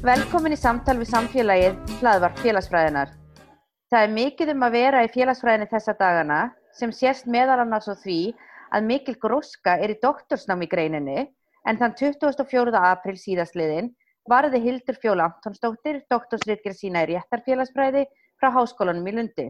[0.00, 3.10] Velkomin í samtal við samfélagið hlaðvarp félagsfræðinar.
[3.92, 6.38] Það er mikið um að vera í félagsfræðinni þessa dagana
[6.72, 8.32] sem sést meðal annars á því
[8.72, 11.26] að mikil gróska er í doktorsnám í greininni
[11.68, 12.72] en þann 24.
[12.80, 13.90] april síðastliðin
[14.32, 18.06] varði Hildur Fjóla Antonsdóttir doktorsritgerð sína í réttarfélagsfræði
[18.40, 19.46] frá Háskólanum í Lundi.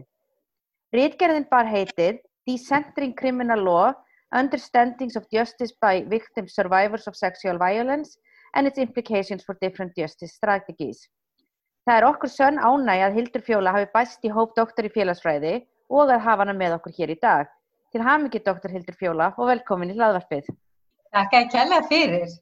[0.91, 3.95] Ritgerðin bar heitið Decentering Criminal Law,
[4.35, 8.19] Understandings of Justice by Victims Survivors of Sexual Violence
[8.53, 11.07] and its implications for different justice strategies.
[11.87, 15.55] Það er okkur sönn ánæg að Hildur Fjóla hafi bæst í hóp doktor í félagsfræði
[15.89, 17.49] og að hafa hana með okkur hér í dag.
[17.91, 20.51] Til hamingi doktor Hildur Fjóla og velkomin í hlaðvarpið.
[21.11, 22.37] Takk að kella fyrir.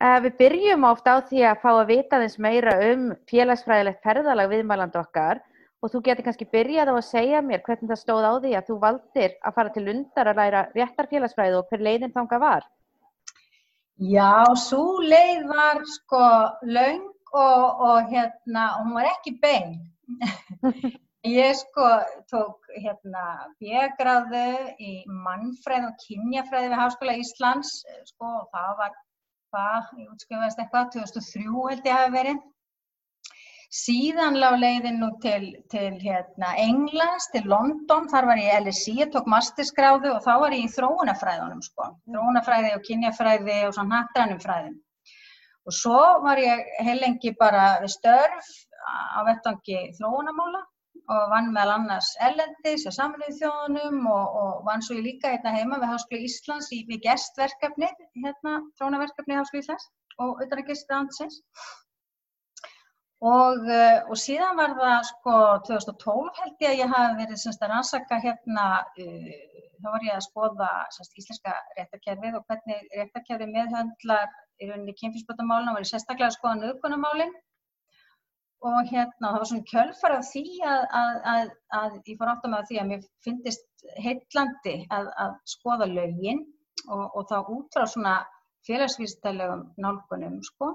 [0.00, 4.48] Uh, við byrjum ofta á því að fá að vita þess meira um félagsfræðilegt ferðalag
[4.54, 5.42] viðmæland okkar
[5.84, 8.70] og þú getur kannski byrjað á að segja mér hvernig það stóð á því að
[8.70, 12.64] þú valdir að fara til undar að læra réttar félagsfræði og hver leiðin þanga var.
[14.00, 16.20] Já, svo leið var sko
[16.64, 19.74] laung og, og hérna, hún var ekki bein.
[21.28, 21.84] Ég sko
[22.32, 23.24] tók hérna
[23.60, 24.46] bjögráðu
[24.80, 27.74] í mannfræð og kynjafræði við Háskóla Íslands,
[28.08, 28.96] sko, og það var,
[29.52, 32.40] það, ég útskjöfast eitthvað, 2003 held ég hafi verið.
[33.70, 38.94] Síðan lág leiðin nú til, til hérna, Englands, til London, þar var ég í LSI,
[38.98, 44.00] ég tók masterskráðu og þá var ég í þróunafræðunum sko, þróunafræði og kynjafræði og svona
[44.00, 44.74] hattrænum fræðum.
[45.70, 48.48] Og svo var ég heilengi bara við störf
[48.90, 50.64] á vettangi þróunamála
[51.14, 55.54] og vann meðal annars ellendis og saminuð þjóðunum og, og vann svo ég líka hérna
[55.54, 59.86] heima við Háskóla Íslands í við gestverkefni, hérna þróunaverkefni Háskóla Íslands
[60.18, 61.38] og auðvitað gestverðansins.
[63.20, 63.66] Og,
[64.08, 65.32] og síðan var það sko
[65.66, 68.64] 2012 held ég að ég hafi verið semst að rannsaka hérna,
[68.96, 74.96] uh, þá var ég að skoða semst íslenska réttarkerfið og hvernig réttarkerfið meðhöndlar í rauninni
[74.96, 77.36] kynfísbótamálinn og ég sérstaklega skoða nöðgunamálinn
[78.70, 82.44] og hérna það var svona kjölfar af því að, að, að, að ég fór átt
[82.44, 86.44] að með því að mér finnist heitlandi að skoða lögin
[86.88, 88.18] og, og þá út frá svona
[88.68, 90.74] félagsvísitælegum nálgunum sko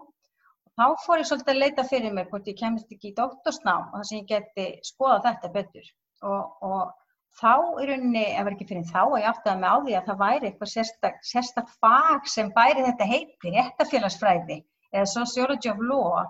[0.79, 3.97] þá fór ég svolítið að leita fyrir mig hvort ég kemist ekki í doktorsnám og
[4.01, 5.89] þess að ég geti skoða þetta betur.
[6.25, 6.93] Og, og
[7.39, 10.09] þá í rauninni, ef ekki fyrir þá, að ég átti að með á því að
[10.09, 14.59] það væri eitthvað sérstak, sérstak fag sem bæri þetta heiti, réttafélagsfræði
[14.95, 16.25] eða sociology of law.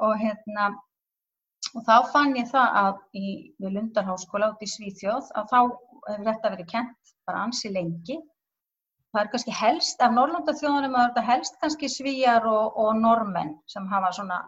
[0.00, 0.70] Og hérna
[1.76, 3.26] og þá fann ég það að í,
[3.62, 8.16] Lundarháskóla út í Svíþjóð að þá hefur þetta verið kent bara ansi lengi
[9.10, 13.88] það er kannski helst, af Norrlandaþjóðunum er þetta helst kannski svíjar og, og normenn sem
[13.90, 14.42] hafa svona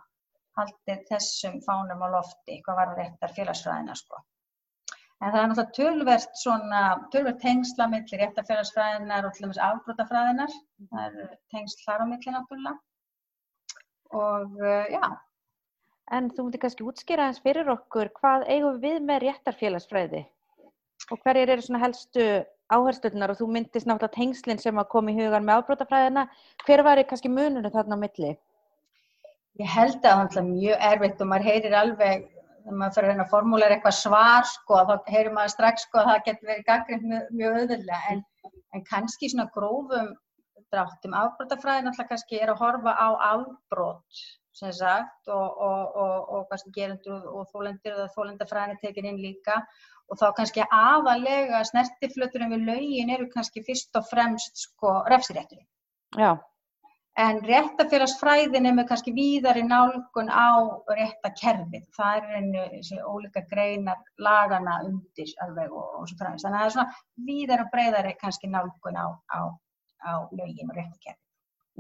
[0.58, 4.20] haldið þessum fánum á lofti, hvað var réttar félagsfræðina sko.
[5.22, 6.80] En það er náttúrulega tölvert svona,
[7.14, 10.56] tölvert tengsla millir réttar félagsfræðinar og til dæmis afbrótafræðinar,
[10.90, 12.78] það er tengsl þar á milli náttúrulega
[14.12, 15.06] og uh, já.
[16.12, 20.26] En þú mútti kannski útskýra eins fyrir okkur, hvað eigum við með réttar félagsfræði
[21.10, 22.26] og hverjir eru svona helstu
[22.72, 26.26] áherslunar og þú myndist náttúrulega tengslinn sem að koma í hugan með ábrótafræðina.
[26.66, 28.32] Hver var kannski mununum þarna á milli?
[29.60, 32.28] Ég held að það er mjög erfitt og maður heyrir alveg,
[32.62, 36.26] þegar maður fyrir að formúla eitthvað svar, sko, þá heyrir maður strax sko, að það
[36.28, 38.14] getur verið gaggrind mjög, mjög öðvöldlega.
[38.14, 38.22] En,
[38.72, 40.14] en kannski svona grófum
[40.72, 44.22] dráttum ábrótafræðin alltaf kannski er að horfa á afbrót,
[44.56, 49.20] sem sagt, og, og, og, og kannski gerendur og þólendur og þólendafræðin er tekin inn
[49.22, 49.62] líka
[50.12, 55.68] og þá kannski aðalega snertiflöturinn við laugin eru kannski fyrst og fremst sko refsirétturinn.
[56.20, 56.34] Já.
[57.20, 61.84] En réttafélagsfræðin er með kannski víðari nálgun á réttakerfið.
[61.96, 66.46] Það er einu ólika greinar lagana undir alveg og, og svo fremst.
[66.46, 69.40] Þannig að það er svona víðari og breyðari kannski nálgun á, á,
[70.08, 71.20] á laugin og réttakerfið.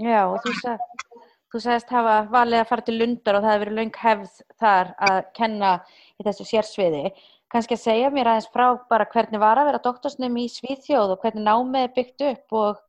[0.04, 1.08] Já og þú sagðist,
[1.52, 4.92] þú sagðist hafa valið að fara til Lundar og það hefur verið laung hefð þar
[5.10, 5.72] að kenna
[6.16, 7.04] í þessu sérsviði
[7.52, 11.20] kannski að segja mér aðeins frá bara hvernig var að vera doktorsnum í Svíþjóð og
[11.24, 12.80] hvernig námið er byggt upp og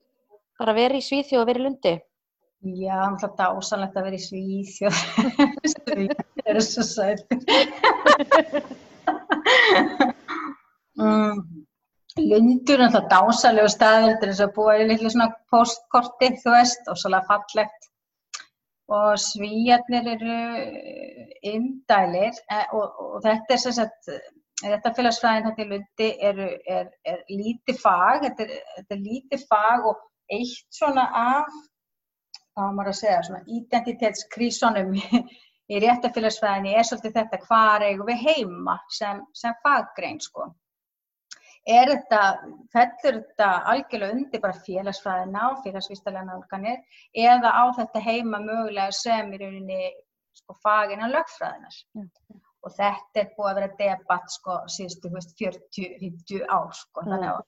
[0.62, 1.94] bara verið í Svíþjóð og verið lundi?
[2.64, 5.02] Já, er dásanlegt að vera í Svíþjóð.
[5.74, 7.28] Svíþjóð er svo sætt.
[11.02, 11.44] mm.
[12.14, 16.54] Lundur er alltaf dásalegu staður, þetta er eins og búið í litlu svona postkorti, þú
[16.54, 17.90] veist, og svolítið fallegt.
[18.92, 20.38] Og svíjarnir eru
[21.44, 24.10] indælir eh, og, og þetta er sem sagt,
[24.64, 26.42] þetta félagsfræðin þetta í Lundi er,
[26.78, 30.04] er, er lítið fag, þetta er, þetta er lítið fag og
[30.34, 31.56] eitt svona af,
[32.54, 34.94] hvað maður að segja, svona identitetskrísonum
[35.74, 40.52] í réttafélagsfræðinni er svolítið þetta hvað eigum við heima sem, sem faggrein sko
[41.70, 42.22] er þetta,
[42.74, 46.82] fellur þetta algjörlega undir bara félagsfræðina og félagsvístalega nálganir
[47.16, 49.94] eða á þetta heima mögulega sem í rauninni
[50.36, 51.80] sko fagina lögfræðinar.
[51.96, 52.10] Mm.
[52.64, 57.06] Og þetta er búið að vera debatt sko síðustu 40-50 ár sko.
[57.08, 57.26] Mm.
[57.32, 57.42] Að,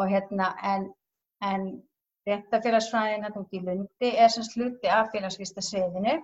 [0.00, 0.90] og hérna en,
[1.44, 1.70] en
[2.28, 6.16] þetta félagsfræðina tók í lundi er sem sluti af félagsvísta sviðinu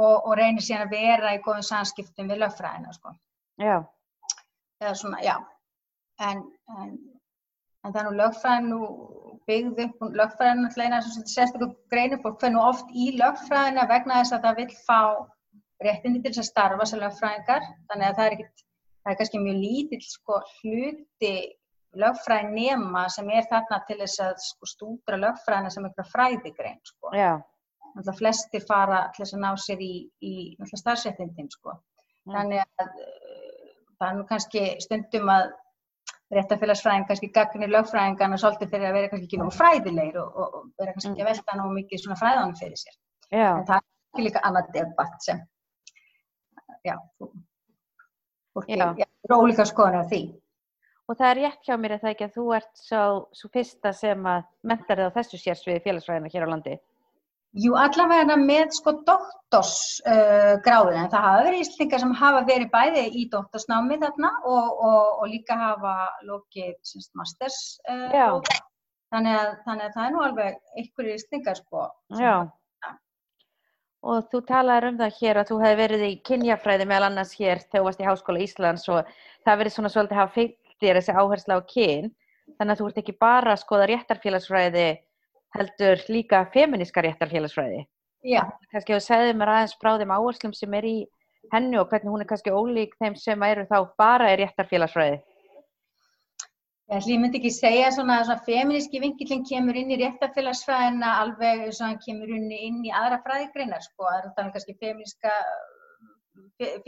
[0.00, 3.16] og, og reynir síðan að vera í góðum samskiptum við lögfræðina sko.
[3.60, 3.82] Já.
[4.80, 5.34] Eða svona, já
[6.28, 6.42] en,
[6.76, 6.94] en,
[7.84, 8.80] en það er nú lögfræðin nú
[9.48, 14.36] byggð upp, lögfræðin náttúrulega eina sem sérstaklega greinir fólk hvernig oft í lögfræðina vegna þess
[14.36, 15.00] að það vil fá
[15.84, 18.66] réttindi til þess að starfa sem lögfræðingar, þannig að það er ekkit,
[19.00, 21.34] það er kannski mjög lítill sko hluti
[22.00, 27.14] lögfræðin nema sem er þarna til þess að sko, stúdra lögfræðina sem eitthvað fræðigrein sko.
[27.16, 27.32] Já.
[27.90, 30.34] Náttúrulega flesti fara til þess að ná sér í, í
[30.70, 31.74] starfsettindin sko.
[32.30, 32.92] Þannig að
[33.98, 35.48] það er nú kannski stundum að
[36.34, 40.66] réttafélagsfræðing kannski gagnir lögfræðingana svolítið fyrir að vera kannski ekki nógu fræðilegir og, og, og
[40.78, 42.98] vera kannski ekki að velta nógu mikið svona fræðanum fyrir sér.
[43.30, 43.48] Já.
[43.48, 43.80] En það
[44.18, 45.40] er líka annað debatt sem,
[46.86, 46.94] já,
[48.54, 50.22] fólki er ólíka skoðan af því.
[51.10, 53.02] Og það er rétt hjá mér að það ekki að þú ert svo,
[53.34, 56.76] svo fyrsta sem að mentar þið á þessu sérsviði félagsfræðina hér á landi.
[57.58, 63.02] Jú, allavega með sko doktorsgráðina, uh, en það hafa verið íslendingar sem hafa verið bæði
[63.10, 65.94] í doktorsnámi þarna og, og, og líka hafa
[66.28, 67.58] lokið semst masters
[67.90, 68.38] uh,
[69.10, 71.88] þannig, að, þannig að það er nú alveg einhverju íslendingar sko.
[72.20, 72.36] Já,
[74.06, 77.66] og þú talaður um það hér að þú hefði verið í kynjafræði meðal annars hér
[77.66, 79.10] þegar þú varst í Háskóla Íslands og
[79.42, 82.10] það verið svona svolítið að hafa fyllt þér þessi áhersla á kyn,
[82.56, 84.88] þannig að þú ert ekki bara að skoða réttarfélagsfræði
[85.56, 87.86] heldur líka feminíska réttarfélagsfræði.
[88.26, 88.44] Já.
[88.72, 90.96] Kannski að þú segði mér aðeins frá þeim áherslum sem er í
[91.54, 95.20] hennu og hvernig hún er kannski ólík þeim sem eru þá bara í réttarfélagsfræði.
[96.90, 101.86] Ég myndi ekki segja svona að feminíski vingilinn kemur inn í réttarfélagsfræðina alveg eins og
[101.86, 104.08] hann kemur inn í aðra fræðigreinar sko.
[104.08, 105.34] Það er þannig kannski feminíska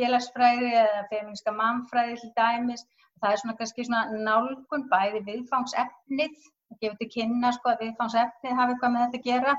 [0.01, 2.83] félagsfræði eða feminíska mannfræði til dæmis.
[3.23, 6.35] Það er svona kannski svona nálgun bæði viðfangsefnið
[6.81, 9.57] gefið til kynna sko, að viðfangsefnið hafi eitthvað með þetta að gera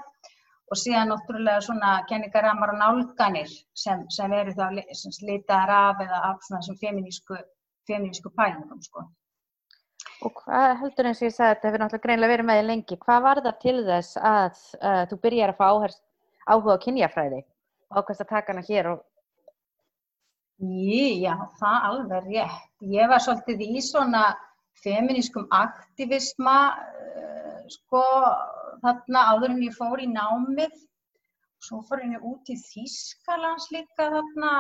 [0.72, 4.66] og síðan náttúrulega svona kenningaramar og nálganir sem, sem eru þá
[4.98, 7.38] sem slitaðar af eða af svona sem feminísku,
[7.90, 9.06] feminísku pælingum sko.
[10.24, 13.00] Og hvað heldur eins og ég sagði þetta hefur náttúrulega greinlega verið með í lengi,
[13.06, 16.06] hvað var það til þess að uh, þú byrjar að fá áherslu,
[16.48, 19.02] áhuga á kynjafræði og ákvæmst að taka hana hér og
[20.64, 22.68] Já, það alveg rétt.
[22.88, 24.22] Ég var svolítið í svona
[24.82, 28.04] feminískum aktivisma uh, sko
[28.84, 30.76] þarna áður en ég fór í námið.
[31.64, 34.52] Svo fór ég út í Þískalands líka þarna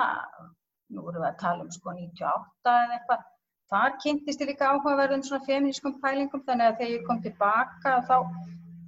[0.94, 3.30] nú vorum við að tala um sko 98 eða eitthvað.
[3.74, 8.18] Þar kynntist ég líka áhugaverðum svona feminískum pælingum þannig að þegar ég kom tilbaka þá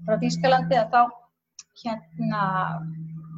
[0.05, 1.01] frá Þískalandi að þá
[1.83, 2.41] hérna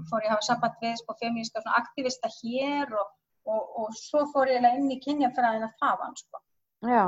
[0.10, 3.14] fór ég að hafa samband við sko feminíska svona aktivista hér og,
[3.48, 6.44] og, og svo fór ég inn í kynjafræðina þaðan sko.
[6.86, 7.06] Já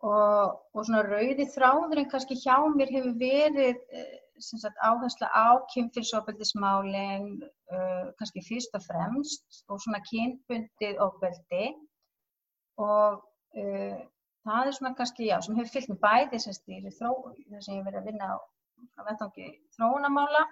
[0.00, 7.42] og, og svona rauði þráðurinn kannski hjá mér hefur verið eh, sagt, áhersla á kynfyrsofbeldismálinn
[7.44, 11.66] uh, kannski fyrst og fremst og svona kynbundið ofbeldi.
[12.80, 13.98] Og uh,
[14.46, 17.12] það er svona kannski, já, sem hefur fyllt með bæði sem stýri þró,
[17.50, 18.36] þess að ég hef verið að vinna á,
[18.96, 20.46] á vettangi þróunamála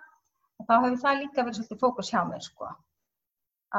[0.58, 2.68] og þá hefur það líka verið svolítið fókus hjá mér sko.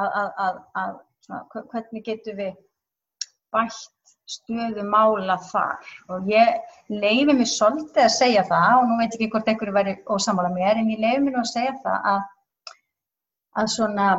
[0.00, 2.58] Að, að, að, að svona, hvernig getur við
[3.54, 5.92] bætt stöðu mála þar.
[6.14, 9.96] Og ég leiði mig svolítið að segja það og nú veit ekki hvort einhverju væri
[10.06, 12.20] ósamála mér en ég leiði mig nú að segja það að,
[13.62, 14.10] að svona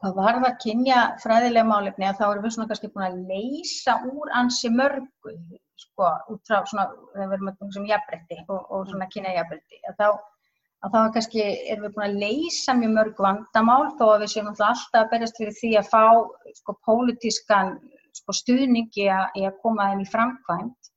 [0.00, 3.20] hvað var það að kynja fræðilega málefni að þá erum við svona kannski búin að
[3.30, 5.34] leysa úr ansi mörgu
[5.84, 9.82] sko út frá svona við erum að tala um jafnbretti og, og svona kynja jafnbretti
[9.90, 10.08] að þá
[10.84, 14.50] að þá kannski erum við búin að leysa mjög mörg vandamál þó að við séum
[14.52, 16.04] alltaf að berjast fyrir því að fá
[16.58, 17.74] sko pólitískan
[18.18, 20.90] sko, stuðningi að, að koma þeim í framkvæmt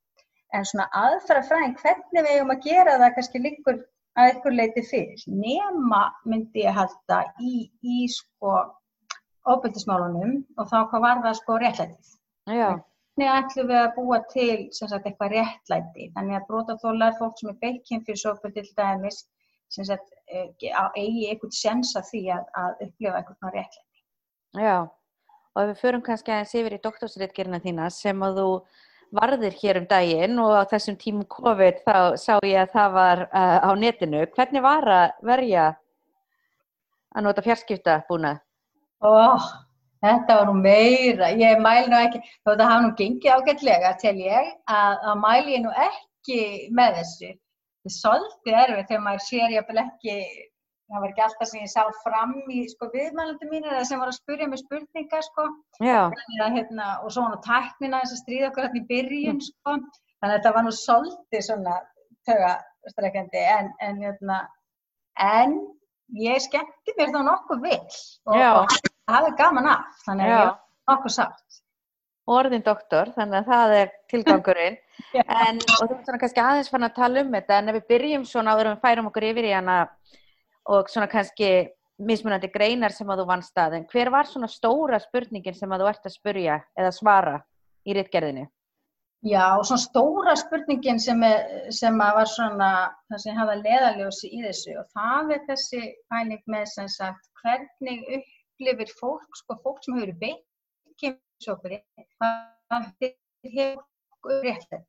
[0.55, 3.79] en svona aðfærafræðin hvernig við eigum að gera það kannski líkur
[4.17, 5.24] að einhver leiti fyrir.
[5.29, 8.53] Nema myndi ég halda í, í sko
[9.47, 12.13] ofbeldismálunum og þá hvað var það sko réttlætið.
[12.47, 12.69] Já,
[13.17, 16.03] Hvernig ætlum við að búa til sem sagt eitthvað réttlæti?
[16.13, 19.24] Þannig að brotaþólar, fólk sem er beitt kynfyrirsofbeldi til dæmis,
[19.74, 24.03] sem sagt eh, eigi eitthvað sens að því að, að upplifa eitthvað réttlæti.
[24.62, 24.75] já.
[25.58, 28.50] Og ef við förum kannski aðeins yfir í doktorsritgerina þína sem að þú
[29.18, 33.22] varðir hér um daginn og á þessum tímum COVID þá sá ég að það var
[33.26, 34.20] uh, á netinu.
[34.36, 35.64] Hvernig var að verja
[37.16, 38.36] að nota fjarskipta búna?
[39.02, 39.10] Ó,
[40.06, 44.16] þetta var nú meira, ég mæli nú ekki, þó þetta hafa nú gengið ágætlega til
[44.22, 46.40] ég, að, að mæli ég nú ekki
[46.78, 47.34] með þessu.
[47.82, 50.20] Það er svolítið erfið þegar maður sér ég ekki,
[50.88, 54.12] það var ekki alltaf sem ég sá fram í sko, viðmælandi mínir eða sem var
[54.12, 55.48] að spurja mig spurningar sko,
[55.84, 60.29] hérna, og svo var nú tæknina þess að stríða okkur hérna í byrjun sko, þannig
[60.29, 61.77] að þetta var nú svolítið svona
[62.27, 64.41] tögastrekkandi en, en, hérna,
[65.27, 65.58] en
[66.24, 67.79] ég skemmti mér þá nokkuð vill
[68.32, 68.77] og, og
[69.12, 70.38] hafði gaman af, þannig að Já.
[70.38, 71.60] ég var nokkuð sátt.
[72.38, 74.79] orðin doktor, þannig að það er tilgangurinn.
[75.13, 77.84] En, og þú ert svona kannski aðeins fann að tala um þetta, en ef við
[77.91, 79.75] byrjum svona við færum okkur yfir í hana
[80.74, 81.50] og svona kannski
[81.97, 85.83] mismunandi greinar sem að þú vannst að, en hver var svona stóra spurningin sem að
[85.83, 87.36] þú ert að spurja eða svara
[87.88, 88.45] í rittgerðinu?
[89.25, 92.69] Já, svona stóra spurningin sem, er, sem að var svona
[93.09, 95.79] það sem hafa leðaljósi í þessu og það er þessi
[96.12, 100.38] pæling með sem sagt hvernig upplifir fólk, sko fólk sem hefur
[101.01, 101.81] kemsókri,
[102.19, 104.86] hvað hefur réttlæti.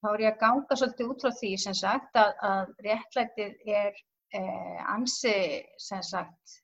[0.00, 3.98] Þá er ég að ganga svolítið út frá því sem sagt að, að réttlætið er
[4.36, 5.34] eh, ansi
[5.78, 6.60] sem sagt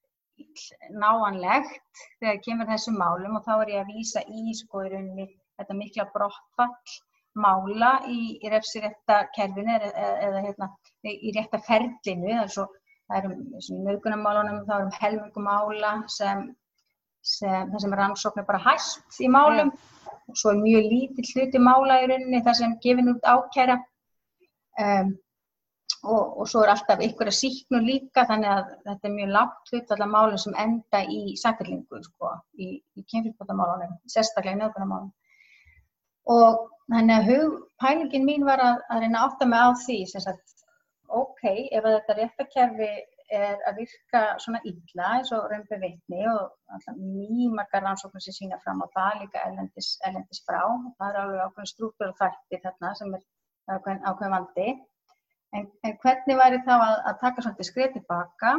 [0.92, 5.28] náanlegt þegar kemur þessum málum og þá er ég að vísa í sko í rauninni
[5.56, 6.98] þetta mikla brottfall
[7.36, 10.68] mála í, í refsirétta kerfinu eða, eða hérna,
[11.04, 12.66] í rétta ferlinu það er svo,
[13.06, 16.46] það er um nögunamálunum, það er um helmingum mála sem,
[17.20, 19.74] sem það sem rannsókn er bara hægt í málum.
[20.26, 23.78] Og svo er mjög lítill hluti mála í rauninni það sem gefin út ákæra.
[24.80, 25.14] Um,
[26.04, 29.72] og, og svo er alltaf ykkur að síknu líka þannig að þetta er mjög lágt
[29.72, 35.14] hlut allar málum sem enda í sakirlingu sko, í, í kynfyrirbótamálunum, sérstaklega í nögunamálunum
[36.36, 40.24] og þannig að hugpælingin mín var að, að reyna að átta mig á því sem
[40.24, 40.64] sagt,
[41.06, 42.90] ok, ef að þetta réttakerfi
[43.36, 46.52] er að virka svona illa eins og römbu vitni og
[46.98, 50.60] mjög margar rannsóknir sem sína fram á það líka erlendis, erlendis frá
[50.98, 53.24] það er alveg ákveðin strúktur og þættir þarna sem er
[53.66, 54.68] ákveðin, ákveðin vandi
[55.54, 58.56] en, en hvernig væri þá að, að taka svolítið skrið tilbaka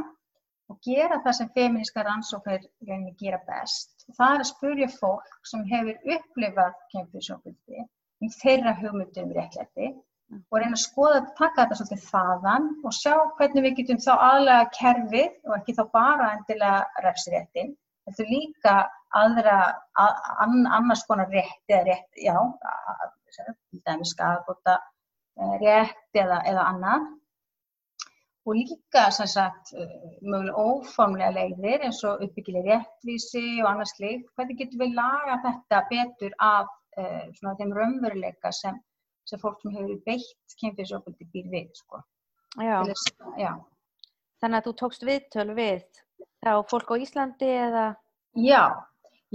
[0.71, 3.93] og gera það sem feministka rannsóknir rauninni gera best.
[4.17, 7.85] Það er að spurja fólk sem hefur upplifað kemfyrsjókvöldi
[8.25, 9.93] í þeirra hugmyndum réttlæti
[10.35, 14.71] og reyna að skoða, taka þetta svolítið þaðan og sjá hvernig við getum þá aðlega
[14.77, 17.69] kerfið og ekki þá bara endilega refsréttin,
[18.07, 18.73] þetta líka
[19.15, 19.59] aðra,
[20.03, 22.35] að, an, annars konar rétt eða rétt, já,
[23.37, 24.81] til dæmis skafbóta
[25.61, 27.07] rétt eða, eða annað
[28.47, 29.73] og líka sem sagt
[30.23, 35.81] mögulega óformlega leiðir eins og uppbyggileg réttvísi og annars slíkt, hvernig getum við laga þetta
[35.89, 38.77] betur af uh, svona þeim raunveruleika sem,
[39.27, 41.99] sem fólk sem hefur beitt kynfyrirsofbeldi býr við sko.
[42.63, 42.77] Já.
[42.87, 43.51] Þess- Já.
[44.41, 45.83] Þannig að þú tókst viðtöl við
[46.45, 47.85] þá fólk á Íslandi eða?
[48.37, 48.63] Já,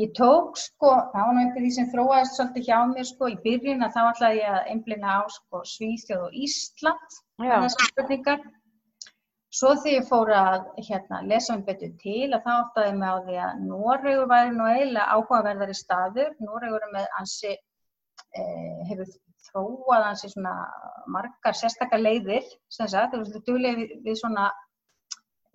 [0.00, 3.38] ég tók sko, það var nú einhver því sem þróaðist svolítið hjá mér sko í
[3.44, 8.46] byrjun að þá ætlaði ég að einblina á sko Svíþjóð og Ísland þessar spurningar.
[9.52, 13.16] Svo þegar ég fór að hérna, lesa um betur til að þá áttaði mig á
[13.26, 16.30] því að Noregur væri nú eiginlega áhugaverðari staður.
[16.40, 17.10] Noregur er
[17.52, 19.12] eh, hefur
[19.50, 20.54] þróað ansi svona
[21.10, 24.48] margar sérstakar leiðir, sem sagt, þeir eru duglega við, við svona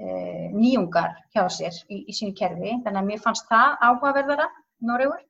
[0.01, 2.75] eh, nýjungar hjá sér í, í sínu kerfi.
[2.85, 4.49] Þannig að mér fannst það áhugaverðara,
[4.87, 5.23] Noregur.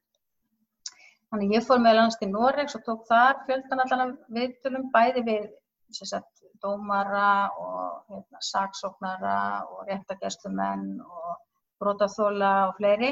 [1.31, 5.47] Þannig ég fór meðal annars til Noregs og tók þar fjöldan allan viðtölum, bæði við
[5.91, 9.39] sagt, dómara og hérna, saksóknara
[9.71, 11.35] og réttagjæslumenn og
[11.81, 13.11] brotaþóla og fleiri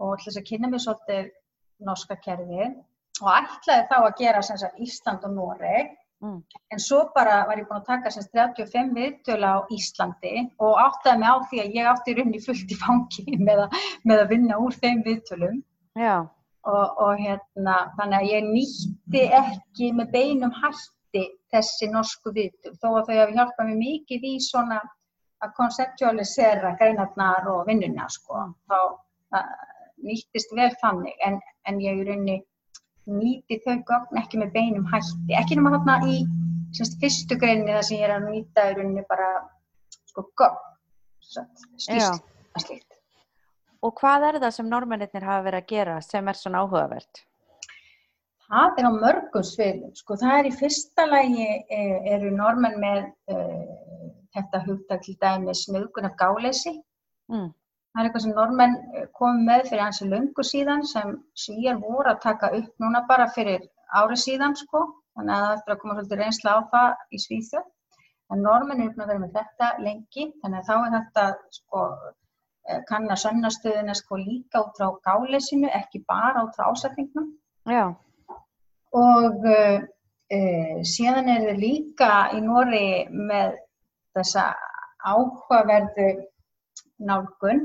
[0.00, 1.30] og til þess að kynna mér svolítið
[1.88, 2.76] norska kerfið
[3.22, 6.42] og ætlaði þá að gera sagt Ísland og Noreg Mm.
[6.72, 10.76] en svo bara var ég búin að taka sem sagt 35 viðtöla á Íslandi og
[10.82, 14.20] áttaði mig á því að ég átti í rauninni fullt í fangi með að, með
[14.24, 15.56] að vinna úr þeim viðtölum
[15.96, 16.16] Já.
[16.68, 21.24] og, og hérna, þannig að ég nýtti ekki með beinum hætti
[21.54, 24.82] þessi norsku viðtöl þó að þau hafi hjálpað mér mikið í svona
[25.40, 28.44] að konceptualisera greinarnar og vinnuna sko.
[28.68, 28.78] þá
[29.40, 29.50] uh,
[30.04, 32.42] nýttist vel þannig en, en ég í rauninni
[33.14, 36.20] nýti þau gögn ekki með beinum hætti ekki nema þarna í
[36.76, 39.30] semst fyrstu greinni þar sem ég er að nýta í rauninni bara
[40.10, 40.60] sko gögn,
[41.24, 42.22] skýrst
[42.54, 42.86] að slíkt.
[43.80, 47.22] Og hvað er það sem normennir hafa verið að gera sem er svona áhugavert?
[48.50, 51.82] Það er á mörgum sviðum, sko það er í fyrsta lægi e,
[52.16, 56.74] eru normenn með uh, þetta hugtak til dæmis nöðgun af gáleysi.
[57.30, 57.52] Mm.
[57.90, 62.12] Það er eitthvað sem normenn e, komið með fyrir hansi löngu síðan sem svíjar voru
[62.12, 63.66] að taka upp núna bara fyrir
[64.00, 64.84] árið síðan sko,
[65.18, 67.68] þannig að það eftir að koma svolítið reynsla á það í Svíþjóð.
[68.30, 71.24] En normenn er uppnáð að vera með þetta lengi, þannig að þá er þetta
[71.56, 71.86] sko
[72.88, 77.32] kann að sönnastöðuna sko líka út frá gáleysinu, ekki bara út frá ásetningnum.
[77.68, 77.90] Já.
[78.96, 79.78] Og uh,
[80.86, 83.58] síðan er þið líka í Nóri með
[84.16, 84.50] þessa
[85.06, 86.10] áhugaverðu
[87.06, 87.64] nálgun.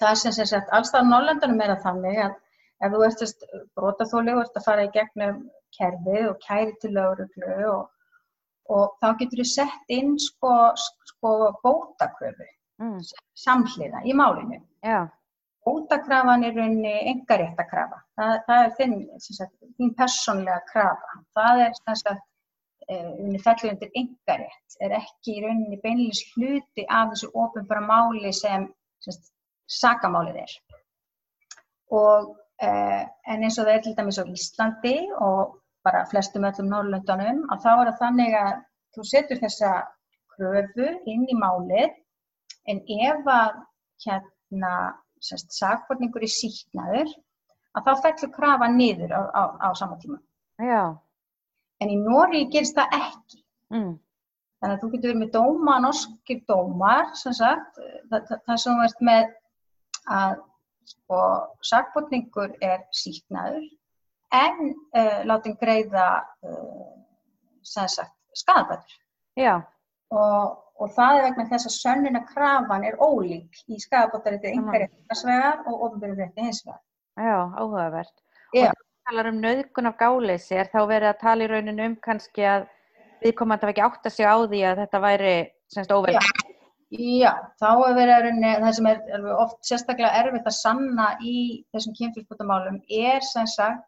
[0.00, 2.36] Það sem sem sagt allstað á Norrlandunum er að þannig að
[2.80, 5.42] ef þú ert brotaþóli og ert að fara í gegnum
[5.76, 7.82] kerfið og kæri til lauruglu og,
[8.72, 10.54] og þá getur þú sett inn sko,
[11.12, 12.48] sko bótakröfu
[12.80, 12.98] mm.
[13.44, 14.62] samhliða í málinu.
[14.86, 15.04] Já
[15.66, 18.00] bótakrafan er rauninni engaréttakrafa.
[18.18, 21.18] Það, það er þinn, sagt, þín personlega krafa.
[21.36, 22.24] Það er sagt,
[22.88, 23.00] e,
[23.44, 28.68] fellur undir engarétt, er ekki í rauninni beinleins hluti af þessu ofinbara máli sem
[29.04, 29.32] sagt,
[29.70, 30.54] sakamálið er.
[31.96, 36.68] Og, eh, en eins og það er til dæmis á Íslandi og bara flestum öllum
[36.70, 38.52] Norrlöndunum, að þá er það þannig að
[38.94, 39.70] þú setur þessa
[40.34, 41.90] kröfu inn í málið
[42.68, 43.62] en ef að
[44.04, 44.74] hérna
[45.20, 47.10] sakborningur er síknaður
[47.76, 50.18] að þá fellur krafa niður á, á, á sama tíma.
[50.60, 50.96] Já.
[51.80, 53.42] En í Nóri gerist það ekki.
[53.72, 53.92] Mm.
[54.60, 57.78] Þannig að þú getur verið með dóma, norskir dómar, sem sagt,
[58.10, 59.30] það, það, það sem verður með
[60.08, 60.40] að
[60.88, 61.20] sko,
[61.66, 63.66] sakborningur er síknaður
[64.34, 66.08] en uh, látin greiða
[66.46, 66.88] uh,
[67.66, 68.98] sem sagt skadabæður.
[69.36, 69.54] Já.
[70.10, 75.24] Og og það er vegna þess að sönnuna krafan er ólík í skafabóttarétti einhverjum hins
[75.28, 76.80] vegar og ofnbjörnrétti hins vegar.
[77.20, 78.14] Já, áhugavert.
[78.56, 78.70] Já.
[78.70, 81.96] Og þú talar um nöðgun af gáleysi, er þá verið að tala í rauninu um
[82.06, 82.68] kannski að
[83.20, 85.34] viðkomandi var ekki átt að segja á því að þetta væri
[85.74, 86.32] semst óverð?
[86.90, 87.30] Já.
[87.62, 91.36] Þá er verið að rauninni, það sem er oft sérstaklega erfitt að sanna í
[91.70, 93.86] þessum kynfylgbotamálum er sem sagt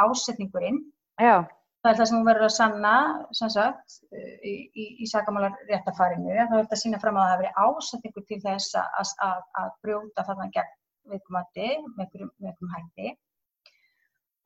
[0.00, 0.80] ásetningurinn.
[1.20, 1.44] Já.
[1.84, 2.94] Það er það sem hún verður að sanna,
[3.38, 3.98] sem sagt,
[4.42, 6.32] í, í, í sakamálar réttafarinu.
[6.34, 9.70] Það verður að sína fram að það hefur verið ásettingu til þess að, að, að
[9.84, 10.74] brjóta þarna gegn
[11.12, 13.14] viðkomandi með einhverjum hætti.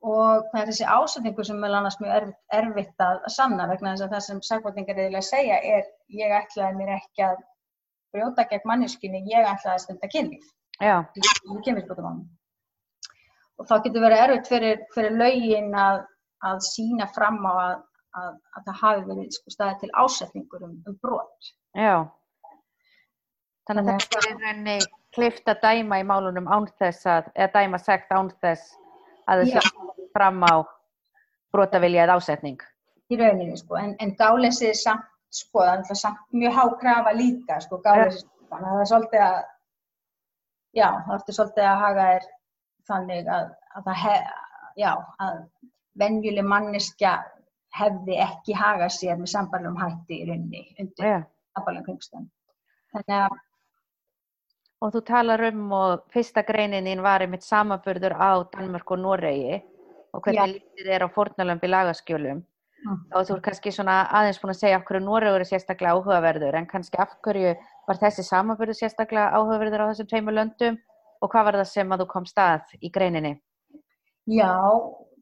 [0.03, 4.05] Og það er þessi ásettingu sem er annars mjög erfitt, erfitt að sanna vegna þess
[4.05, 7.39] að það sem sakvotningar eða segja er ég ætlaði mér ekki að
[8.13, 10.47] brjóta gegn manneskinni, ég ætlaði að stunda kynlíf.
[13.61, 16.03] Og þá getur verið erfitt fyrir, fyrir laugin að
[16.43, 17.77] að sína fram á að,
[18.19, 21.53] að, að það hafi verið sko, staðið til ásetningur um, um brot.
[21.77, 21.95] Já,
[23.69, 24.77] þannig að þetta er reyni
[25.13, 28.75] klift að dæma í málunum án þess að, eða dæma segt án þess
[29.29, 30.53] að það sé fram á
[31.53, 32.61] brotavilja eða ásetning.
[33.11, 37.59] Í rauninni, sko, en, en gálesið er samt, sko, það er samt mjög hákrafa líka,
[37.63, 39.37] sko, gálesið, þannig að það er svolítið að,
[40.79, 42.27] já, það ertu svolítið að haga þér
[42.89, 44.33] þannig að, að það hef,
[44.81, 44.91] já,
[45.27, 45.39] að
[46.03, 47.15] venjuleg manneskja
[47.73, 51.25] hefði ekki hagað sér með sambarlegum hætti í rauninni undir yeah.
[51.57, 52.29] sambarlegum kringstæðum.
[52.93, 53.41] Þannig að
[54.83, 59.61] Og þú talar um og fyrsta greinin var einmitt samanburður á Danmark og Noregi
[60.11, 62.41] og hvernig lítið er á fornalömbi lagaskjölum.
[62.83, 62.99] Mm.
[63.15, 66.57] Og þú er kannski svona aðeins búin að segja af hverju Noregur er sérstaklega áhugaverður
[66.59, 67.53] en kannski af hverju
[67.87, 70.79] var þessi samanburður sérstaklega áhugaverður á þessum tveimu löndum
[71.23, 73.33] og hvað var það sem að þú kom stað í greininni?
[74.31, 74.51] Já,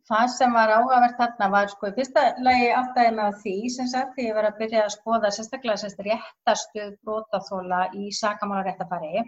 [0.09, 4.15] það sem var áhugavert þarna var sko í fyrsta lagi áttæði með því sem sagt
[4.15, 9.21] því ég var að byrja að skoða sérstaklega sérst réttastuð brótaþóla í sakamálaréttafari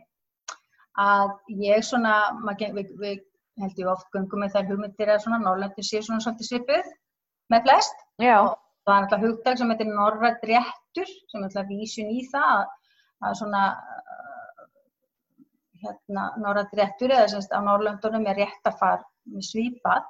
[1.03, 2.15] að ég svona,
[2.45, 3.21] við, við
[3.61, 6.91] held ég oft gungum með þær hugmyndir að svona Norrlandi sé svona svolítið svipuð
[7.53, 8.37] með flest Já.
[8.45, 12.65] og það er alltaf hugdag sem heitir Norrætt réttur sem er alltaf vísun í það
[13.23, 13.63] að svona
[15.83, 20.09] hérna Norrætt réttur eða semst á Norrlandunum er réttafar með svipað.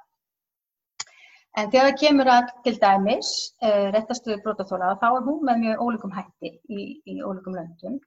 [1.58, 5.84] En þegar það kemur að til dæmis uh, réttastöðu brótaþóla þá er hún með mjög
[5.86, 8.00] ólíkum hætti í, í ólíkum löndum.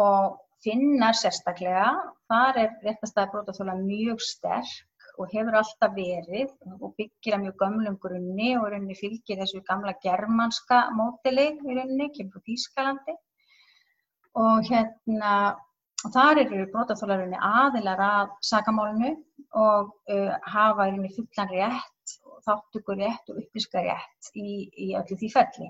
[0.00, 1.90] Og finnar sérstaklega,
[2.32, 4.72] þar er réttastöða brótaþóla mjög sterk
[5.18, 9.94] og hefur alltaf verið og byggir að mjög gamlum grunni og rauninni fylgir þessu gamla
[10.04, 13.18] germanska mótili í rauninni, kemur frá Þýskalandi
[14.42, 15.34] og hérna
[16.02, 19.12] og þar eru brótaþólarunni aðilar að sakamálinu
[19.58, 25.18] og uh, hafa í rauninni fullan rétt þáttukur rétt og upplýska rétt í, í öllu
[25.18, 25.68] því ferli.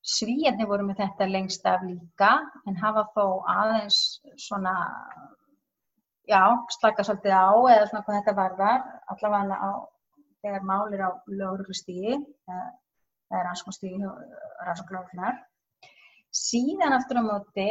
[0.00, 2.30] Svíjarnir voru með þetta lengst af líka
[2.68, 3.98] en hafa þó aðeins
[4.40, 4.74] svona,
[6.30, 6.42] já,
[6.78, 9.70] slaka svolítið á eða svona hvað þetta varðar, allavega á
[10.40, 14.00] þegar málir á löguruglustígi eða rannsóknstígi
[14.66, 15.40] rannsóknlögurnar.
[16.30, 17.68] Síðan aftur á móti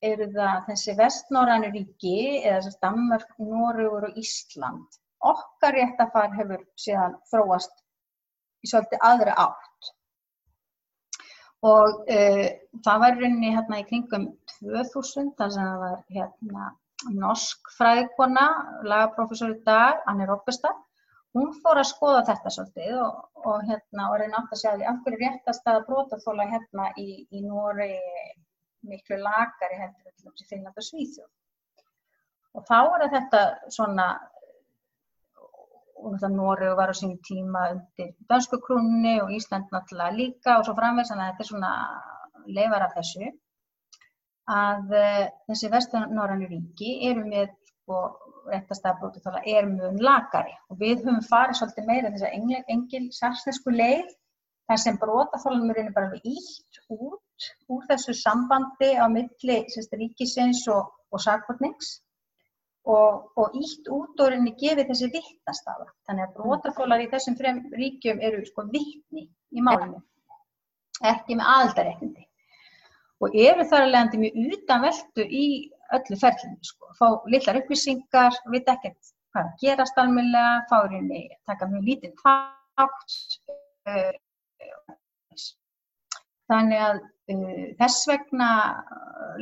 [0.00, 5.00] eru það þessi vestnórænu ríki eða þess að Danmark, Nórugur og Ísland.
[5.20, 7.74] Okkar réttafar hefur síðan þróast
[8.64, 9.90] í svolítið aðra átt.
[11.68, 12.46] Og uh,
[12.86, 14.30] það var rauninni hérna í kringum
[14.62, 16.70] 2000 þar sem það var hérna
[17.08, 18.46] norsk fræðikona,
[18.84, 20.78] lagaprofessor í dag, Anni Roppestad.
[21.36, 24.96] Hún fór að skoða þetta svolítið og, og hérna og reyna átt að segja af
[25.04, 27.92] hverju réttast að brotaþóla hérna í, í Nóri
[28.90, 31.30] miklu lagari heldur til þess að finna þetta svíþjóð.
[32.58, 33.42] Og þá er þetta
[33.76, 34.06] svona,
[35.38, 40.66] og náttúrulega Nóri var á sín tíma undir dansku krúnni og Ísland náttúrulega líka og
[40.66, 41.72] svo framvegs, þannig að þetta er svona
[42.58, 43.30] leifar af þessu,
[44.48, 48.02] að uh, þessi vestanórannu ríki eru með sko
[48.50, 53.74] réttastafbróti þála er mjög lagari og við höfum farið svolítið meira þess að engil, sarsnesku
[53.74, 54.06] leið
[54.70, 60.92] þar sem brótaþólanum er bara ítt út úr þessu sambandi á milli sérst, ríkisins og,
[61.10, 61.98] og sakvotnings
[62.86, 65.90] og, og ítt út og reyni gefið þessi vittnastafa.
[66.08, 70.02] Þannig að brótaþólar í þessum frem ríkjum eru sko vittni í málunum,
[71.02, 72.29] ekki með aðaldaréttindi
[73.20, 75.46] og eru þar að leiðandi mjög utanveldu í
[75.96, 76.90] öllu ferlinu, sko.
[76.98, 82.12] Fá litlar upplýsingar, vita ekkert hvað að gerast almennilega, fá reyni að taka mjög lítið
[82.24, 83.16] þátt.
[83.90, 84.12] Uh,
[86.50, 88.50] þannig að uh, þess vegna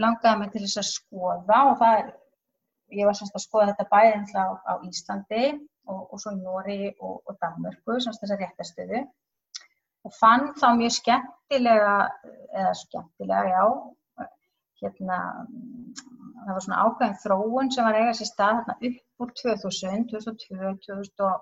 [0.01, 2.11] langaði mig til þess að skoða og það er,
[2.99, 5.45] ég var semst að skoða þetta bæðið á, á Íslandi
[5.89, 9.05] og, og svo í Nóri og, og Danmörku, semst þessa réttastöðu
[10.09, 11.97] og fann þá mjög skemmtilega,
[12.57, 14.29] eða skemmtilega, já,
[14.81, 15.19] hérna,
[16.47, 20.73] það var svona ákveðin þróun sem var eiga sér stað hérna upp úr 2000, 2002,
[20.87, 21.35] 2000,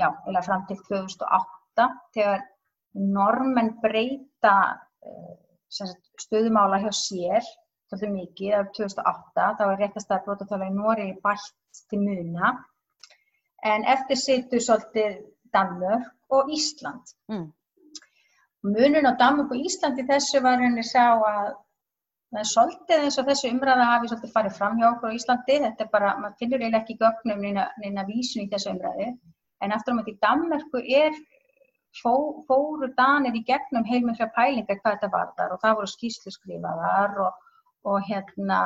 [0.00, 2.44] já, eða fram til 2008 þegar
[2.96, 4.56] normen breyta
[6.24, 7.46] stöðumála hjá sér,
[7.86, 12.54] svolítið mikið, af 2008, þá er réttastæði brotatála í Nóri bætt til muna,
[13.62, 15.20] en eftir situr svolítið
[15.54, 17.14] Danmörk og Ísland.
[17.32, 17.46] Mm.
[18.66, 21.54] Munin á Danmörk og Ísland í þessu var henni sá að
[22.32, 25.58] það er svolítið eins og þessu umræða hafi svolítið farið fram hjá okkur á Íslandi.
[25.64, 29.08] Þetta er bara, maður finnur eiginlega ekki gögnum neina, neina vísun í þessu umræðu.
[29.62, 31.14] En aftur á mæti í Danmörku er
[32.02, 32.14] fó,
[32.48, 37.16] fóru Danir í gegnum heilmikla pælingar hvað þetta var þar og það voru skýslu skrifaðar
[37.24, 37.40] og,
[37.88, 38.60] og hérna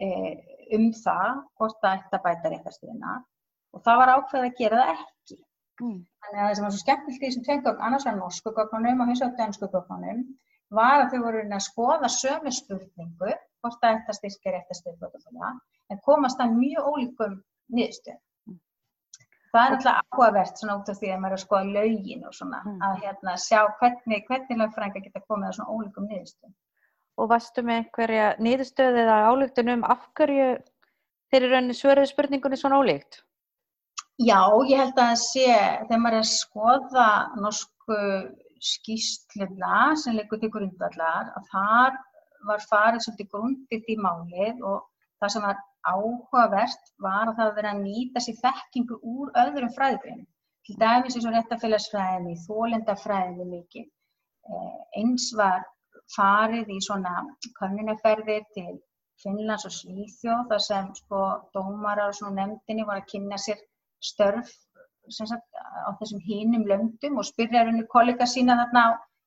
[0.00, 0.08] e,
[0.76, 3.18] um það hvort það ætti að bæta réttarstíðina
[3.76, 5.12] og það var ákveð að gera það ekki.
[5.82, 6.02] Mm.
[6.24, 9.02] Þannig að það sem var svo skemmtilegt í þessum tveim gögn, annars var norsku gögnunum
[9.02, 10.22] og hins vegar dönsku gögnunum,
[10.76, 15.10] var að þau voru að skoða sömu spurningu, hvort það ætti að styrkja réttastöðu,
[15.92, 17.36] en komast að mjög ólíkum
[17.76, 18.22] niðurstöðum.
[18.46, 18.60] Mm.
[19.52, 22.38] Það er alltaf áhugavert svona út af því að maður er að skoða laugin og
[22.38, 22.78] svona, mm.
[22.88, 26.56] að hérna, sjá hvernig, hvernig lögfrænga geta komið að svona ólíkum niðurstöðum.
[27.16, 30.48] Og varstu með einhverja niðurstöðu eða álíktunum af hverju
[31.30, 33.22] þeir eru rauninni svöruðu spurningunni svona ólíkt?
[34.16, 35.48] Já, ég held að það sé,
[35.86, 37.08] þegar maður er að skoða
[37.44, 37.96] norsku
[38.66, 41.98] skýsluna sem leikur til grundvallar, að þar
[42.48, 44.86] var farið svolítið grundið í málið og
[45.20, 50.26] það sem var áhugavert var að það verið að nýta sér þekkingu úr öðrum fræðgreinum.
[50.66, 53.86] Til dæmis eins og réttafélagsfræðinni, þólendafræðinni mikið.
[54.98, 55.62] Eins var
[56.16, 57.14] farið í svona
[57.60, 58.74] kannunaferðir til
[59.22, 61.22] Finnlands og Svíþjóð þar sem sko
[61.54, 63.60] dómarar og svona nefndinni var að kynna sér
[64.06, 64.54] störf
[65.10, 65.44] sagt,
[65.86, 68.84] á þessum hínum löndum og spyrja henni kollega sína þarna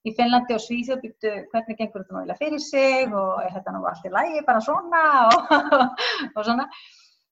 [0.08, 3.84] í Finnlandi og Svíþjóð byrtu hvernig gengur þetta náttúrulega fyrir sig og er þetta nú
[3.88, 5.54] allt í lægi bara svona og,
[6.36, 6.68] og svona.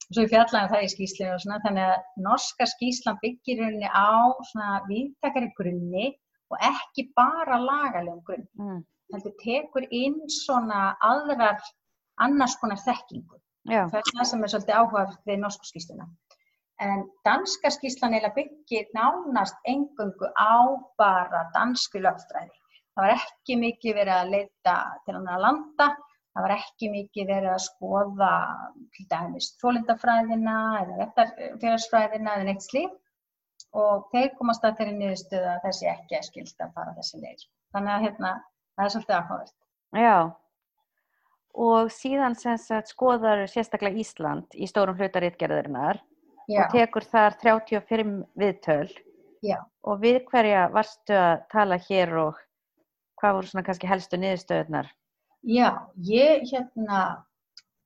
[0.08, 3.90] Og svo í fjallæðin það er skýslega og svona þannig að norska skýslan byggir henni
[3.92, 6.14] á svona viðtakari grunni
[6.54, 8.78] og ekki bara lagalegum grunn mm.
[9.12, 11.60] heldur tekur inn svona aðrar
[12.24, 13.36] annars konar þekkingu.
[13.68, 16.08] Það er það sem er svolítið áhugað við norsku skýsluna
[16.84, 22.54] En danska skýrslan eða byggir nánast engungu á bara dansku lögfræði.
[22.94, 25.88] Það var ekki mikið verið að leita til annar landa,
[26.34, 28.32] það var ekki mikið verið að skoða
[28.94, 32.94] til dæmis þólindafræðina eða réttarfélagsfræðina eða neitt slíf
[33.78, 37.48] og þeir komast að þeirri niðurstöðu að þessi ekki er skilt að fara þessi leir.
[37.74, 38.34] Þannig að hérna,
[38.78, 39.56] það er svolítið áhugavert.
[39.98, 40.18] Já,
[41.68, 46.02] og síðan sem sagt skoðar sérstaklega Ísland í stórum hlutaritgerðurinnar
[46.48, 48.88] Já, og tekur þar 35 viðtöl
[49.44, 49.58] já.
[49.84, 52.38] og við hverja varstu að tala hér og
[53.20, 54.88] hvað voru svona kannski helstu niðurstöðunar?
[55.48, 55.70] Já,
[56.08, 57.02] ég hérna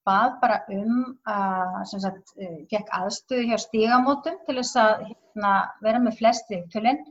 [0.07, 5.53] bað bara um að, sem sagt, uh, fekk aðstöðu hjá stígamótum til þess að hérna,
[5.85, 7.01] vera með flest viðtölinn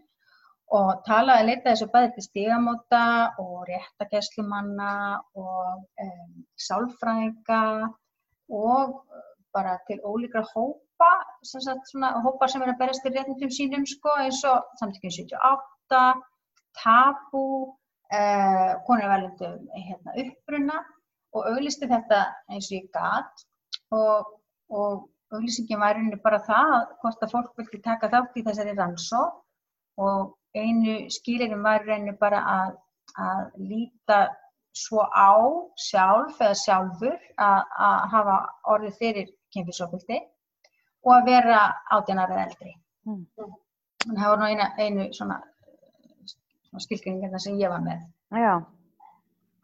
[0.74, 3.04] og tala að leita þessu bæði til stígamóta
[3.42, 4.92] og réttagæslumanna
[5.38, 7.62] og um, sálfræðinga
[8.54, 9.00] og
[9.56, 11.10] bara til ólíkra hópa,
[11.42, 15.14] sem sagt svona hópa sem er að berast til réttindum sínum sko eins og samtökjum
[15.16, 16.02] 78,
[16.82, 17.46] tabu,
[18.86, 20.80] konur verðlundum hérna, uppruna
[21.36, 23.46] og auglisti þetta eins og ég gat.
[23.94, 24.30] Og,
[24.70, 28.76] og auglýsingin var rauninni bara það að hvort að fólk vilti taka þátt í þessari
[28.78, 29.42] rannsók
[30.02, 32.72] og einu skýrirum var rauninni bara að,
[33.26, 34.20] að líta
[34.76, 35.34] svo á
[35.78, 38.36] sjálf eða sjálfur að, að hafa
[38.74, 40.20] orðið fyrir kynfisofbildi
[41.06, 41.60] og að vera
[41.96, 42.74] átjánar eða eldri.
[43.08, 43.24] Mm.
[44.04, 45.38] Þannig að það var nú eina, einu svona,
[46.68, 48.04] svona skilgringarna sem ég var með.
[48.36, 48.52] Já,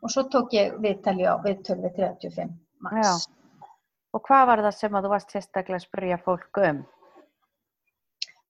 [0.06, 2.52] Og svo tók ég viðtali á viðtöl við 35
[2.84, 3.00] max.
[3.02, 3.66] Já.
[4.14, 6.78] og hvað var það sem að þú varst sérstaklega að spyrja fólk um?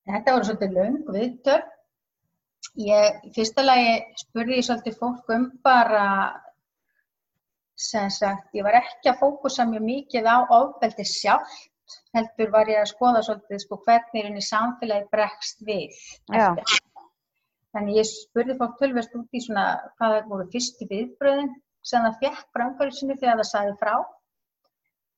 [0.07, 1.62] Þetta voru svolítið löng viðtöl.
[2.83, 6.05] Ég, fyrsta lagi spurði ég svolítið fólk um bara,
[7.77, 11.71] sem sagt, ég var ekki að fókusa mjög mikið á ofbeldi sjálft,
[12.17, 15.95] heldur var ég að skoða svolítið sko hvernig er henni samfélagi bregst við.
[17.77, 19.67] Þannig ég spurði fólk tölvest út í svona
[19.99, 21.53] hvaða voru fyrstu viðbröðin
[21.87, 23.97] sem það fekk sinni þegar það sagði frá.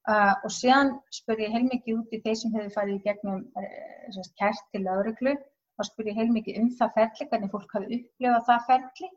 [0.09, 4.29] Uh, og síðan spurði ég heilmikið út í þeir sem hefur farið í gegnum uh,
[4.40, 8.62] kært til lauruglu þá spurði ég heilmikið um það ferli, hvernig fólk hafi upplifað það
[8.71, 9.11] ferli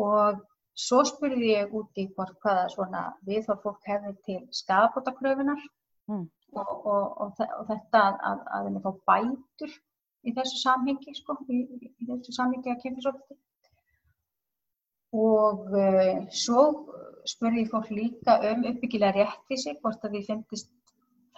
[0.00, 0.40] og
[0.80, 5.68] svo spurði ég út í hvort hvaða svona við þá fólk hefði til skadabótakröfunar
[6.10, 6.30] Mm.
[6.52, 9.74] og, og, og, og þetta að, að henni fá bætur
[10.26, 13.06] í þessu samhengi sko, í, í í þessu samhengi að kemur
[15.20, 16.64] og uh, svo
[17.30, 20.72] spurði ég fólk líka um uppbyggilega rétti sig, hvort að við finnist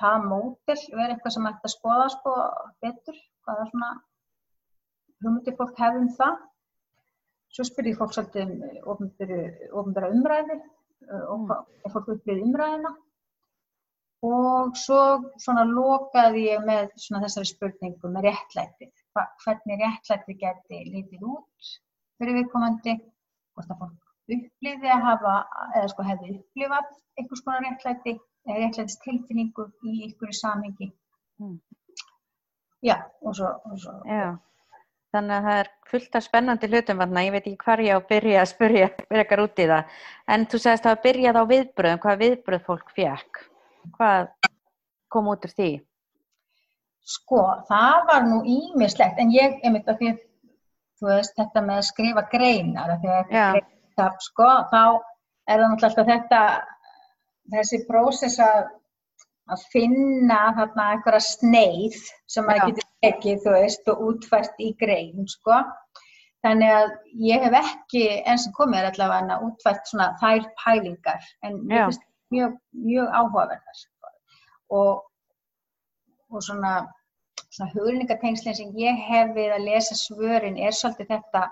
[0.01, 2.35] það mótel vera eitthvað sem ætti að skoða sko
[2.85, 3.91] betur, hvaða svona
[5.21, 6.41] hugmyndir fólk hefði um það.
[7.53, 8.53] Svo spurði ég fólk svolítið
[8.89, 9.09] um
[9.83, 11.49] ofnbæra umræði uh, og Mm.
[11.83, 12.93] hvað fólk upplýð umræðina.
[14.23, 14.99] Og svo
[15.43, 18.93] svona lokaði ég með svona þessari spurningu með réttlætið.
[19.45, 21.73] Hvernig réttlætið geti litið út
[22.23, 22.95] fyrir viðkomandi,
[23.57, 23.99] hvort að fólk
[24.37, 25.33] upplýði að hafa,
[25.75, 28.15] eða sko hefði upplifað einhvers konar réttlæti,
[28.47, 30.89] eða réttlætis tilfinningu í einhverju samhengi.
[31.43, 31.59] Mm.
[32.87, 33.97] Já, og svo, og svo.
[34.07, 34.31] Já,
[35.13, 37.99] þannig að það er fullt af spennandi hlutum þarna, ég veit ekki hvar ég á
[38.01, 40.03] að byrja að spyrja frekar út í það.
[40.35, 43.43] En þú sagðist að það byrjað á viðbröðum, hvað viðbröð fólk fekk?
[43.99, 44.29] Hvað
[45.13, 45.71] kom út úr því?
[47.13, 50.21] Sko, það var nú ímislegt, en ég, einmitt af því að,
[51.01, 53.47] þú veist, þetta með að skrifa greinar, af því að Já.
[53.57, 54.83] greinskap, sko, þá
[55.51, 56.43] er það náttúrulega alltaf þetta,
[57.57, 58.71] þessi prósess að,
[59.53, 61.99] að finna þarna einhverja sneið
[62.31, 65.61] sem maður getur tekið, þú veist, og útfært í grein, sko.
[66.43, 66.89] Þannig að
[67.23, 72.05] ég hef ekki, eins og komið er allavega útfært svona þær pælingar, en mér finnst
[72.35, 73.79] mjög, mjög áhugaverðar.
[73.79, 74.13] Sko.
[74.79, 74.93] Og,
[76.33, 76.75] og svona,
[77.49, 81.47] svona hugringatengslinn sem ég hef við að lesa svörin er svolítið þetta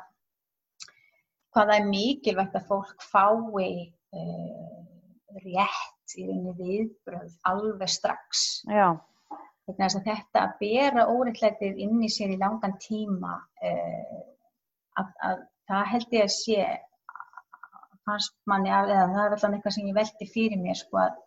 [1.51, 3.73] hvað það er mikilvægt að fólk fái
[4.15, 4.77] uh,
[5.45, 8.45] rétt í rauninni viðbröð alveg strax.
[8.71, 8.97] Já,
[9.71, 14.21] þess að þetta að bera óreittlætið inn í sér í langan tíma uh,
[14.99, 16.69] að, að það held ég að sé
[18.09, 21.19] fannst manni að, eða það er alltaf eitthvað sem ég velti fyrir mér sko að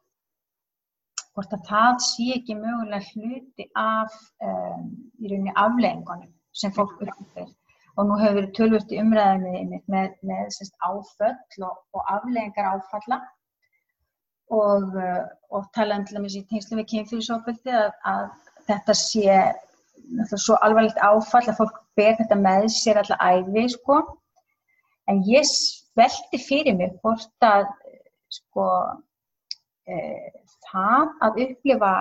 [1.33, 4.15] hvort að það sé ekki mögulega hluti af
[4.45, 4.89] um,
[5.21, 7.47] í rauninni afleggingunum sem fólk upplifir
[7.93, 12.71] og nú hefur verið tölvöld í umræðinu einmitt með, með sérst, áföll og, og afleggingar
[12.73, 13.21] áfalla
[14.51, 15.23] og, uh,
[15.55, 18.25] og tala um til dæmis í tengslu við kynfyrirsofbeldi að, að
[18.67, 19.37] þetta sé
[20.35, 24.01] svo alvarlegt áfall að fólk ber þetta með sér alltaf æfi sko.
[25.11, 25.47] En ég
[25.99, 27.67] velti fyrir mig hvort að
[28.31, 28.67] sko
[29.87, 29.97] e,
[30.69, 31.93] það að upplifa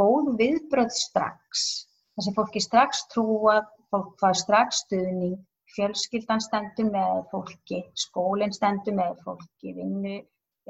[0.00, 1.66] góð viðbröð strax.
[2.14, 3.60] Þar sem fólki strax trúa
[3.90, 5.38] fólk fær strax stuðning
[5.74, 10.18] fjölskyldan stendur með fólki skólinn stendur með fólki vinnu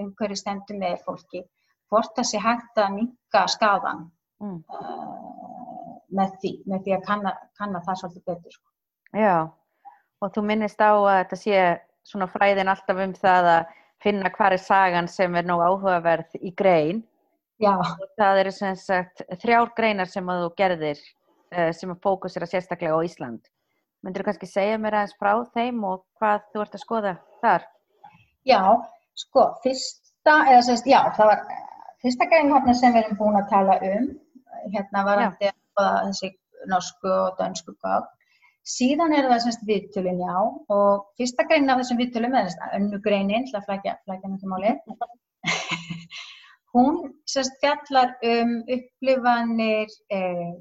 [0.05, 1.43] umhverju stendur með fólki
[1.91, 4.07] hvort það sé hægt að minka skadan
[4.43, 4.57] mm.
[4.71, 8.67] uh, með því með því að kanna, kanna það svolítið betur sko.
[9.15, 9.37] já.
[10.21, 11.61] Og þú minnist á að þetta sé
[12.11, 16.53] svona fræðin alltaf um það að finna hvar er sagan sem er nóg áhugaverð í
[16.57, 17.01] grein.
[17.61, 22.01] Já, og það eru sem sagt þrjár greinar sem að þú gerðir uh, sem að
[22.05, 23.43] fókusera sérstaklega á Ísland.
[24.01, 27.67] Myndir þú kannski segja mér aðeins frá þeim og hvað þú ert að skoða þar?
[28.45, 28.61] já,
[29.19, 31.67] sko, fyrsta, eða sérst, já, það var eh,
[32.05, 34.09] fyrsta grein sem við erum búin að tala um,
[34.75, 36.33] hérna varandi að þessi
[36.71, 38.09] norsku og dönsku gögn.
[38.71, 40.35] Síðan er það semst viðtölin, já,
[40.75, 44.53] og fyrsta grein af þessum viðtölum, eða semst önnu greinin, til að flækja, flækja mjög
[44.53, 44.75] máli,
[46.77, 50.53] hún semst fjallar um upplifanir eh,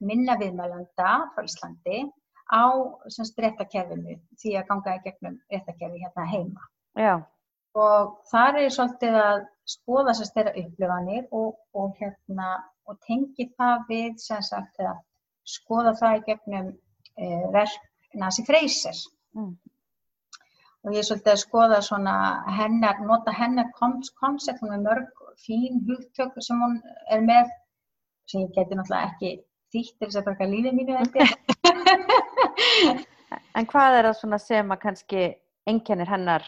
[0.00, 2.06] minna viðmælanda frá Íslandi
[2.52, 2.64] á
[3.12, 6.66] semst réttakerfinu, því að ganga í gegnum réttakerfi hérna heima.
[6.98, 7.14] Já,
[7.78, 12.48] Og þar er svolítið að skoða semst þeirra upplifanir og, og hérna,
[12.88, 14.82] og tengi það við sagt,
[15.48, 16.72] skoða það í gegnum
[17.16, 18.98] eh, verk Nasi Freyser.
[19.32, 19.52] mm.
[20.82, 22.16] og ég er svolítið að skoða svona
[22.58, 26.76] hennar, nota hennar koncept, hún er mörg fín hugtök sem hún
[27.08, 27.48] er með
[28.28, 29.30] sem ég geti náttúrulega ekki
[29.72, 31.32] þýtt til þess að braka lífið mínu eftir.
[33.56, 35.24] en hvað er það svona sem að kannski
[35.70, 36.44] einkennir hennar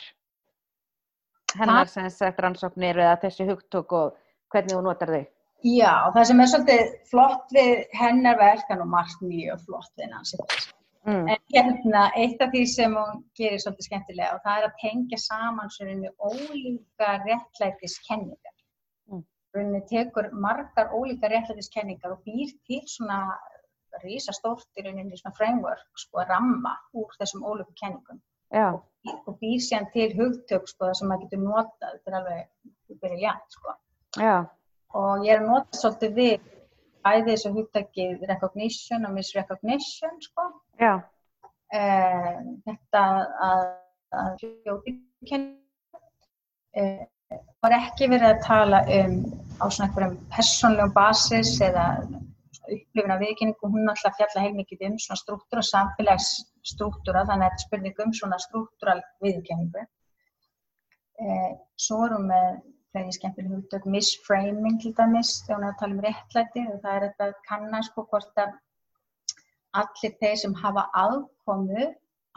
[1.59, 4.21] hennar sem sagt rannsóknir eða þessi hugtök og
[4.53, 5.25] hvernig þú notar þau?
[5.65, 10.11] Já, það sem er svolítið flott við hennar verk, hann og margt mjög flott við
[10.13, 10.67] Fraser.
[11.05, 11.29] Mm.
[11.29, 15.19] En hérna, eitt af því sem hún gerir svolítið skemmtilega og það er að tengja
[15.21, 18.55] saman svona ólíka réttlætiskenningar.
[19.13, 19.25] Mm.
[19.57, 23.21] Rauninni tekur margar ólíka réttlætiskenningar og býr til svona
[24.05, 28.21] risastórt í rauninni svona framework, sko, ramma úr þessum ólíku kenningum
[28.55, 28.69] Já,
[29.27, 33.75] og býr síðan til hugtök, sko, sem maður getur notað, þetta er alveg briljant, sko.
[34.95, 36.45] Og ég er að nota svolítið við
[37.05, 40.47] bæði þessu hugtakið recognition og misrecognition, sko.
[41.75, 42.37] Eh,
[42.69, 43.03] þetta
[43.49, 43.65] að,
[44.15, 44.31] að
[46.79, 47.03] eh,
[47.65, 49.19] var ekki verið að tala um
[49.59, 51.87] á svona einhverjum persónlegum basis eða
[52.65, 55.65] upplifin af viðkynningu, hún alltaf fjalla heilmikið um svona struktúra,
[56.65, 59.85] samfélagsstruktúra, þannig að þetta er spurning um svona struktúral viðkynningu.
[61.21, 62.63] Eh, svo erum við
[62.95, 66.95] fleiri skemmtileg hugtök, misframing til dæmis, þegar hún er að tala um réttlæti og það
[66.95, 68.53] er þetta að kanna sko hvort að
[69.75, 71.89] allir þeir sem hafa aðkomu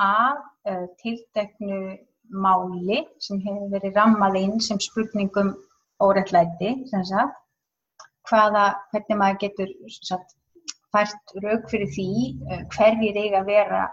[0.02, 0.38] að
[0.70, 1.98] uh, tilteknu
[2.30, 5.54] máli sem hefur verið rammað inn sem spurningum
[5.98, 7.38] sagt,
[8.28, 10.36] hvaða, hvernig maður getur sagt,
[10.94, 12.10] fært rauk fyrir því
[12.50, 13.86] uh, hverjir eiga að vera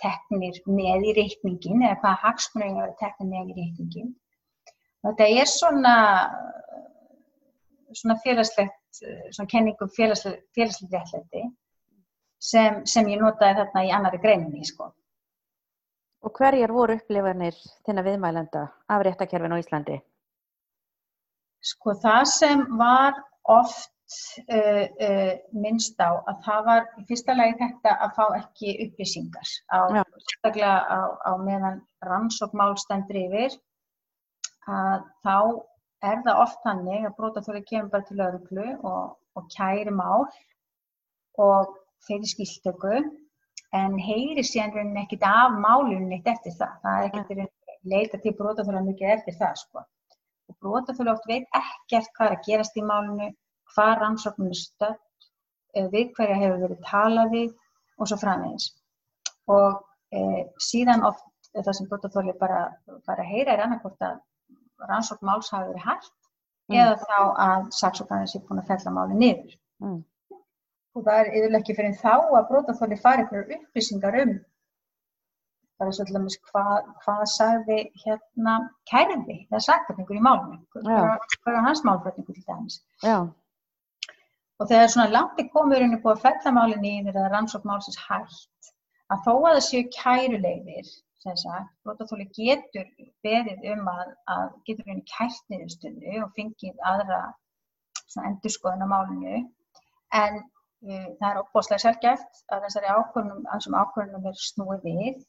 [0.00, 4.12] teknir með í reikningin eða hvaða að vera teknir með í reikningin.
[5.06, 5.94] Þetta er svona,
[7.96, 11.44] svona félagslegt, svona kenningum félagslegt, félagslegt réttlæti
[12.40, 14.90] sem, sem ég notaði þarna í annari greininni, sko.
[16.20, 19.96] Og hverjar voru upplifanir þinna viðmælenda af réttakerfin á Íslandi?
[21.64, 23.16] Sko það sem var
[23.48, 23.92] oft
[24.56, 25.32] uh, uh,
[25.64, 31.00] minnst á að það var í fyrsta lagi þetta að fá ekki upplýsingar á, á,
[31.30, 33.58] á meðan rannsókmál stendur yfir
[34.70, 35.36] að þá
[36.10, 40.28] er það oft þannig að brotaþóri kemur bara til lögreglu og, og kæri mál
[41.40, 41.74] og
[42.06, 43.00] fyrir skiltöku
[43.76, 46.76] en heyri síðan ekkit af málunum neitt eftir það.
[46.82, 47.58] Það er ekkert
[47.92, 49.84] leita til brotaþóra mikið eftir það sko.
[50.50, 53.30] Og brotaþóra oft veit ekkert hvað er að gerast í málunu,
[53.74, 54.98] hvað rannsóknum er stödd,
[55.74, 57.50] eh, við hverja hefur verið talað við
[57.98, 58.70] og svo framvegis.
[59.48, 60.20] Og e,
[60.58, 62.60] síðan oft er það sem brotaþóri bara
[63.06, 64.20] fara að heyra er annarkvort að
[64.88, 66.12] rannsókn máls hafi verið hægt
[66.70, 66.76] Mm.
[66.78, 70.04] eða þá að saksóknarnir sé búin að fella máli niður Mm.
[70.94, 74.32] og það er yfirlega ekki fyrir þá að brotaþóli fari einhverjar upplýsingar um
[75.80, 78.54] bara svo til dæmis hvað, hvað sagði hérna
[78.90, 81.18] kærandi eða sakfræðingur í málunum Já.
[81.42, 83.16] hvað er hans málfræðingur til dæmis Já,
[84.60, 88.72] og þegar svona langt er komurinn búið að fella málinn í þegar rannsókn málsins hægt
[89.10, 92.86] að þó að það séu kærulegðir sem sagt, brotaþóli getur
[93.24, 97.20] beðið um að, að getur henni kært niðurstöðu og fengið aðra
[98.26, 99.42] endurskoðun á málinu.
[100.16, 105.20] En uh, það er opbóðslega sjálfgæft að þessari ákvörnum, að þessum ákvörnum er snúið við.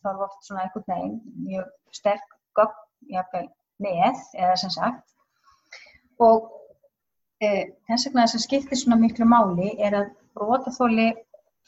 [0.00, 3.52] Þá er oft svona einhvern veginn mjög sterk gögn
[3.84, 5.12] með eða sem sagt.
[6.24, 6.48] Og
[7.88, 11.08] þess vegna sem skiptir svona miklu máli er að brotaþóli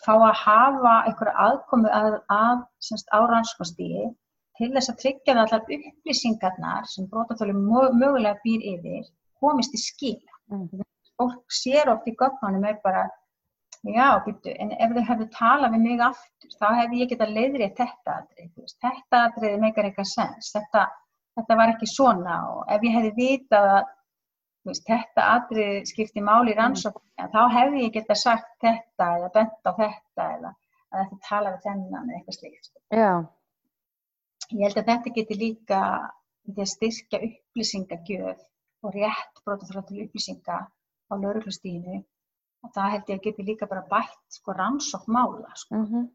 [0.05, 4.09] fá að hafa einhverja aðkomu að, að semst, á rannsókastíði
[4.59, 9.07] til þess að tryggja að allar upplýsingarnar sem brotaþóli mögulega býr yfir
[9.41, 10.85] komist í skila mm.
[11.17, 13.07] fólk sér oft í gögnunum er bara,
[13.87, 17.75] já, býttu, en ef þau hefðu talað við mig aftur, þá hefði ég getað leiðrið
[17.81, 20.87] þetta veist, þetta atrið meikar eitthvað sens, þetta,
[21.39, 22.39] þetta var ekki svona.
[22.53, 23.93] Og ef ég hefði vitað að,
[24.73, 27.31] veist, þetta atrið skipti máli í rannsókn, mm.
[27.33, 30.53] þá hefði ég geta sagt þetta eða bent á þetta eða
[30.93, 32.69] að þetta tala við þennan eða eitthvað slíkt.
[32.69, 32.83] Sko.
[32.91, 33.13] Já.
[34.53, 35.81] Ég held að þetta geti líka
[36.47, 38.45] því að styrkja upplýsingagjöf
[38.87, 41.99] og rétt brotaþrótt til upplýsinga á lauruglustíðinu
[42.67, 45.75] og það held ég að geti líka bara bætt sko rannsókn mála sko.
[45.75, 46.07] Mm -hmm.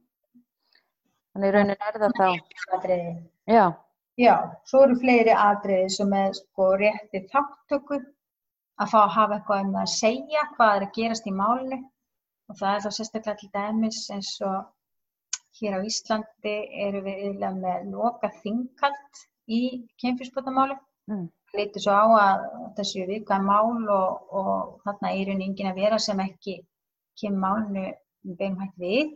[1.32, 2.30] Þannig raunin er það þá.
[3.48, 3.66] Já.
[4.20, 4.36] Já,
[4.68, 8.00] svo eru fleiri atriði sem er sko rétti þáttöku
[8.82, 11.80] að fá að hafa eitthvað um að segja hvað er að gerast í málinu
[12.50, 16.56] og það er þá sérstaklega til dæmis eins og hér á Íslandi
[16.88, 19.22] eru við yfirlega með loka þingkald
[19.52, 19.62] í
[20.02, 20.78] kemfjörnsbótamáli.
[21.12, 21.28] Mm.
[21.52, 22.44] Það lítið svo á að
[22.78, 26.62] þessu viðkvæða mál og, og þarna er einu yngin að vera sem ekki
[27.20, 27.86] kemur málinu
[28.40, 29.16] beinum hægt við.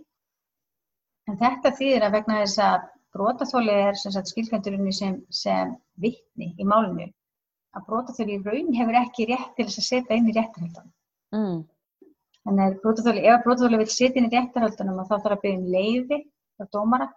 [1.30, 5.72] En þetta þýðir að vegna þess að brotaþólið er skilkvæmdurinni sem, sem
[6.04, 7.08] vittni í málinu
[7.76, 10.94] að brotaþólið í raun hefur ekki rétt til þess að setja inn í réttarhaldunum.
[11.36, 11.60] Mm.
[12.46, 16.20] Þannig að ef brotaþólið vil setja inn í réttarhaldunum þá þarf að byrja um leiði
[16.56, 17.10] frá dómara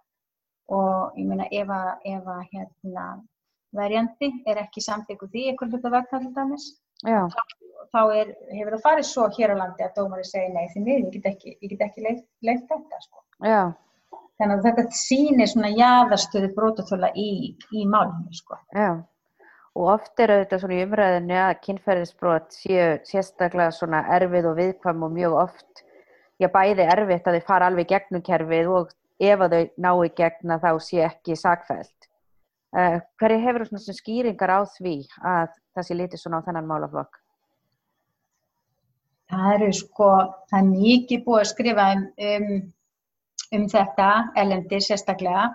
[0.69, 3.07] og ég meina ef að, ef að hérna,
[3.79, 5.35] verjandi er ekki samtíkuð
[5.65, 6.69] hluta vegna til dæmis
[7.03, 7.43] þá,
[7.93, 11.05] þá er, hefur það farið svo hér á landi að dómari segir nei því miður,
[11.05, 13.23] ég get ekki, ég get ekki leitt, leitt þetta sko.
[14.39, 18.59] Þannig að þetta sýnir svona jáðarstöðu brotaþóla í, í málunum sko.
[18.75, 18.91] Já.
[19.79, 25.05] Og oft er auðvitað svona í umræðinu að kynferðisbrot séu sérstaklega svona erfið og viðkvæm
[25.07, 25.83] og mjög oft,
[26.35, 28.91] já bæði erfitt að þið fara alveg gegnum kerfið og
[29.23, 32.09] ef að þau ná í gegna þá sé ekki sakfælt.
[32.75, 34.97] Uh, eh, hverju hefur þú svona skýringar á því
[35.31, 37.21] að það sé litið svona á þennan málaflokk?
[39.31, 40.11] Það eru sko,
[40.51, 42.53] það er mikið búið að skrifa um, um,
[43.55, 44.11] um þetta,
[44.43, 45.47] elendi sérstaklega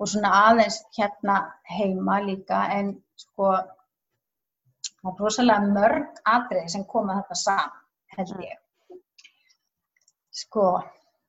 [0.00, 1.36] og svona aðeins hérna
[1.68, 3.52] heima líka en sko
[5.02, 7.78] það er rosalega mörg aðrið sem koma þetta saman,
[8.16, 8.58] held ég.
[10.42, 10.66] Sko,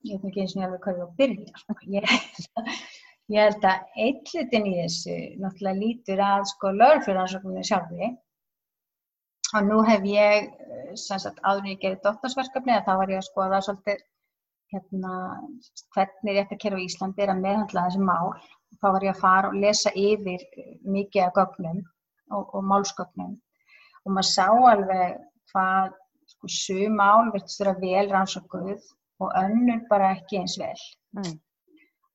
[0.07, 1.77] ég veit ekki eins og ég alveg hvað ég á að byrja sko.
[1.95, 2.11] ég,
[3.33, 8.11] ég held að eitlutin í þessu náttúrulega lítur að sko lögurfjörðansökunni sjálfi
[9.53, 10.49] og nú hef ég
[10.99, 14.05] sem sagt áður en ég gerði doktorsverkefni að þá var ég að skoða svolítið
[14.73, 15.13] hérna
[15.95, 18.33] hvernig rétt að kerfa í Íslandi er að meðhandla þessi mál
[18.81, 20.45] þá var ég að fara og lesa yfir
[20.95, 21.81] mikið af gögnum
[22.33, 23.35] og, og málsgögnum
[24.03, 25.19] og maður sá alveg
[25.53, 25.93] hvað
[26.33, 28.91] sko sum mál verður að vel rannsókuð
[29.23, 30.79] og önnur bara ekki eins vel.
[31.17, 31.35] Mm.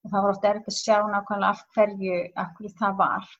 [0.04, 3.30] Og það var ofta erfitt að sjá nákvæmlega af hverju, af hverju það var.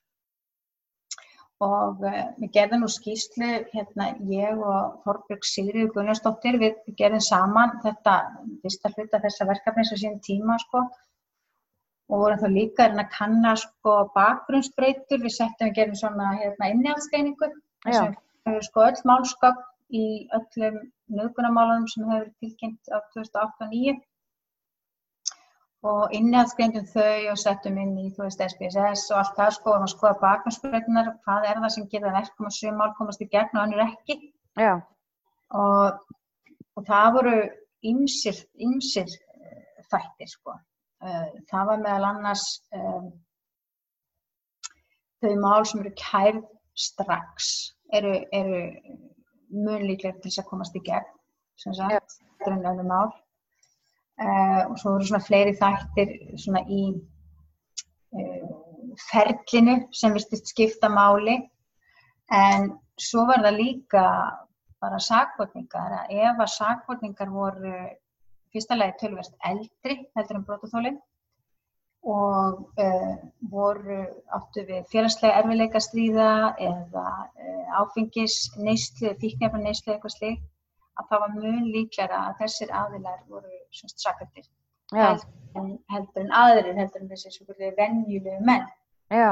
[1.65, 7.75] Og uh, við gerðum nú skýslu, hérna ég og Þorbjörg Sigriður Gunnarsdóttir, við gerðum saman
[7.83, 8.15] þetta,
[8.63, 10.85] fyrsta hluta þessa verkefni sem séum tíma sko.
[12.09, 17.51] Og vorum þá líka að kanna sko bakgrunnsbreytur, við settum og gerum svona hérna innihaldsgreiningu,
[17.83, 20.05] þess að við höfum sko öll málskap í
[20.37, 20.79] öllum
[21.17, 24.01] nöðgunarmálunum sem hefur tilkynnt á 2008-2009 og
[25.87, 29.93] innihaldsgreindum þau og settum inn í, þú veist, SPSS og allt það sko og maður
[29.93, 33.61] skoða baknarspröðunar, hvað er það sem geta verkum að sögum mál komast í gegn og
[33.63, 34.17] annir ekki.
[35.55, 36.17] Og,
[36.75, 37.37] og það voru
[37.93, 40.57] ymsir, ymsir uh, þættir sko.
[40.99, 43.07] Uh, það var meðal annars um,
[45.23, 46.43] þau mál sem eru kærð
[46.79, 47.47] strax
[47.95, 48.59] eru, eru
[49.55, 51.07] mun líklega til þess að komast í gegn
[51.59, 53.09] sem sagt, þetta er einu önnum ál
[54.19, 56.13] uh, og svo eru svona fleiri þættir
[56.43, 56.83] svona í
[58.15, 58.49] uh,
[59.09, 61.39] ferlinu sem virtist skipta máli.
[62.29, 64.05] En svo var það líka
[64.79, 67.75] bara sakvotningar að ef að sakvotningar voru
[68.53, 70.99] fyrsta lagi tölverst eldri heldur en brotathólinn
[72.09, 73.15] og uh,
[73.51, 73.99] voru
[74.37, 80.39] áttu við félagslega erfiðleika stríða eða uh, áfengis neyslu, fíknefna neyslu eitthvað slik
[80.99, 84.49] að það var mjög líklæra að þessir aðilar voru svona sakrættir
[84.93, 85.13] ja.
[85.13, 88.67] heldur, heldur en aðrir heldur en þessi svona venjulegu menn.
[89.13, 89.31] Já.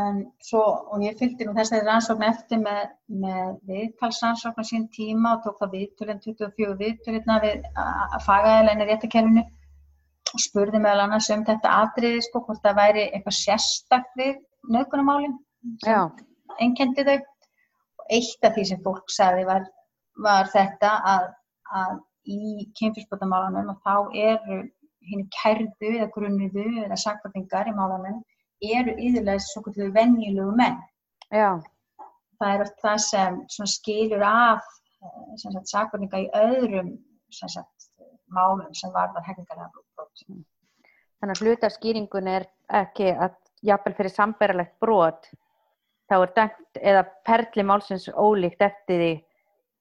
[0.00, 0.60] En svo,
[0.94, 2.82] og ég fylgdi nú þess að það er rannsókn eftir með,
[3.22, 9.44] með viðtalsrannsókn á sín tíma og tók það viðtölinn 24 viðtölinn við að fagaðilegna réttakerfinu
[10.30, 14.38] og spurði meðal annars um þetta atriði sko, hvort það væri eitthvað sérstakkt við
[14.70, 15.36] nöðgunarmálinn
[15.82, 16.22] sem
[16.62, 17.18] einnkendi þau.
[17.98, 19.66] Og eitt af því sem fólk sagði var,
[20.24, 21.26] var þetta að,
[21.80, 21.96] að
[22.30, 23.94] í kynfyrsbótamálunum og þá
[24.28, 24.60] eru
[25.10, 28.20] hinn kærðu eða grunniðu eða sakvartingar í málunum
[28.60, 30.76] eru yfirlega svo kvöldu venjulegu menn
[31.32, 31.60] Já.
[32.40, 34.66] það er það sem skilur af
[35.00, 36.92] eh, sakvartinga í öðrum
[37.30, 37.90] sagt,
[38.28, 40.24] málum sem varðar hengarlega brot.
[40.28, 40.44] Mm.
[41.20, 42.46] Þannig að hlutaskýringun er
[42.80, 45.28] ekki að jafnvel fyrir samberðalegt brot
[46.10, 49.10] þá er dæmt eða perli málsins ólíkt eftir því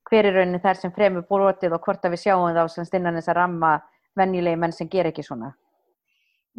[0.09, 3.17] hver er raunin þær sem fremur brotið og hvort að við sjáum þá sem stinnan
[3.19, 3.73] þess að ramma
[4.19, 5.53] venjulegi menn sem ger ekki svona.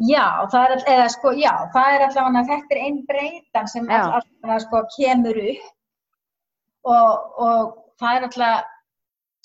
[0.01, 3.99] Já, það er, eða, sko, já, það er allavega, þetta er einn breytan sem Já.
[4.01, 8.63] allavega sko, kemur upp og, og það er allavega,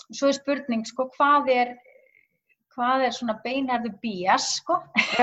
[0.06, 1.74] svo er spurning, sko, hvað er,
[2.76, 4.78] hvað er svona beinharðu bías, sko,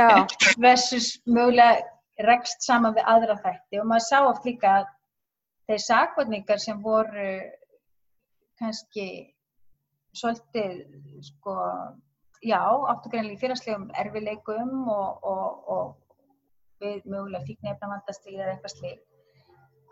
[0.65, 1.81] versus mögulega
[2.27, 4.89] rekst saman við aðra þætti og maður sá oft líka að
[5.69, 7.29] þeir sakvarningar sem voru
[8.64, 9.07] kannski
[10.18, 10.82] svolítið
[11.30, 11.55] sko,
[12.45, 18.78] já, áttu greinlega í fyrirslegum erfileikum og, og, og við mögulega fíknefna vandastíð eða eitthvað
[18.78, 19.01] slík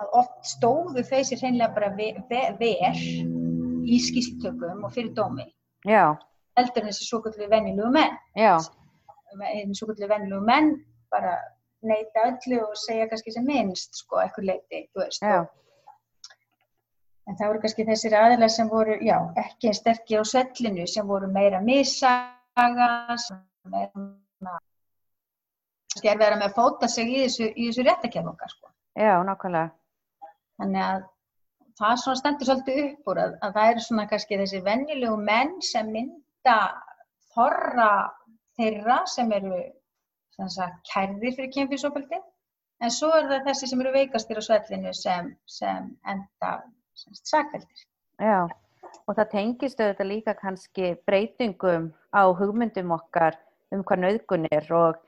[0.01, 5.47] að oft stóðu þeir sér hreinlega bara ve ve ver í skýrslutökum og fyrir dómi.
[5.87, 6.13] Já,
[6.57, 8.19] heldur en þessi svo kvöldu venjulegu menn.
[8.37, 10.75] Einn svo kvöldu venjulegu menn
[11.13, 11.35] bara
[11.87, 15.25] neita öllu og segja kannski sem minnst sko, eitthvað leiti, þú veist.
[15.25, 15.49] Og,
[17.31, 21.07] en það voru kannski þessir aðilar sem voru, já, ekki einn sterkir á svellinu, sem
[21.07, 22.89] voru meira missaga
[23.23, 23.39] sem
[23.71, 24.57] meira
[25.91, 28.71] kannski er verið með að fóta sig í þessu, þessu réttakjæf okkar sko.
[28.95, 29.71] já, nákvæmlega.
[30.61, 31.03] þannig að
[31.81, 35.53] það svona stendur svolítið upp úr að, að það eru svona kannski þessi venjulegu menn
[35.65, 36.57] sem mynda
[37.35, 37.91] þorra
[38.59, 39.61] þeirra sem eru
[40.35, 42.19] sem sagt, kærðir fyrir kynfísofaldi
[42.81, 46.51] en svo er það þessi sem eru veikastir á svellinu sem, sem enda
[47.21, 47.85] sakveldir.
[48.21, 48.47] Já,
[49.07, 53.37] og það tengist auðvitað líka kannski breytingum á hugmyndum okkar
[53.71, 54.99] um hvað nöðgun er og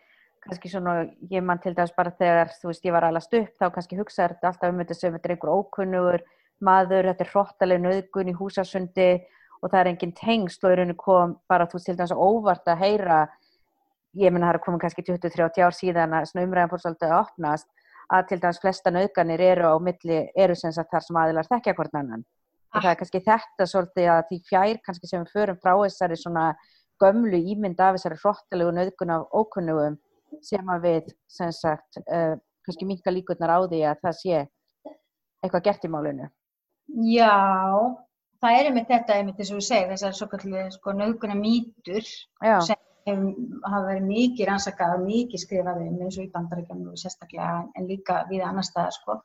[0.43, 3.69] kannski svona, ég man til dæmis bara þegar, þú veist, ég var alast upp, þá
[3.75, 6.25] kannski hugsaði þetta alltaf um þetta sem þetta er einhver ókunnugur
[6.63, 9.11] maður, þetta er hrottaleg nöðgun í húsasundi
[9.61, 12.67] og það er engin tengsl og í rauninu kom bara, þú veist, til dæmis óvart
[12.71, 13.21] að heyra,
[14.19, 17.21] ég menna það er komið kannski 20-30 ár síðan að svona umræðan fór svolítið að
[17.21, 17.69] opnast,
[18.11, 21.75] að til dæmis flesta nöðganir eru á milli, eru sem sagt þar sem aðilar þekkja
[21.77, 22.23] hvort annan.
[22.73, 26.17] Og það er kannski þetta svolítið að því fjær kannski sem við förum frá þessari
[26.17, 26.45] svona
[27.01, 29.99] gömlu ímynd af þessari hrottalegu nöðgun af ókunnugum
[30.41, 32.33] sem að við sem sagt uh,
[32.65, 34.39] kannski minka líkurnar á því að það sé
[35.43, 36.29] eitthvað gert í málinu.
[37.07, 37.35] Já,
[38.41, 42.07] það er einmitt þetta einmitt eins og við segjum, þessar svo kallið sko, nöðguna mýtur
[42.07, 47.87] sem hafa verið mikið rannsakað og mikið skrifað um eins og í bandaríkjum sérstaklega en-
[47.87, 49.17] líka við annar staðar sko.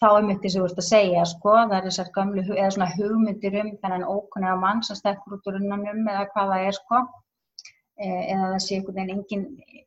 [0.00, 2.70] Þá er mitt þess að þú ert að segja sko, það er þessar gamlu eða
[2.74, 6.78] svona hugmyndir um þennan ókunniga mann sem stekkur út úr unnanum eða hvað það er
[6.78, 7.00] sko.
[8.00, 9.42] Eh, eða það sé einhvern veginn engin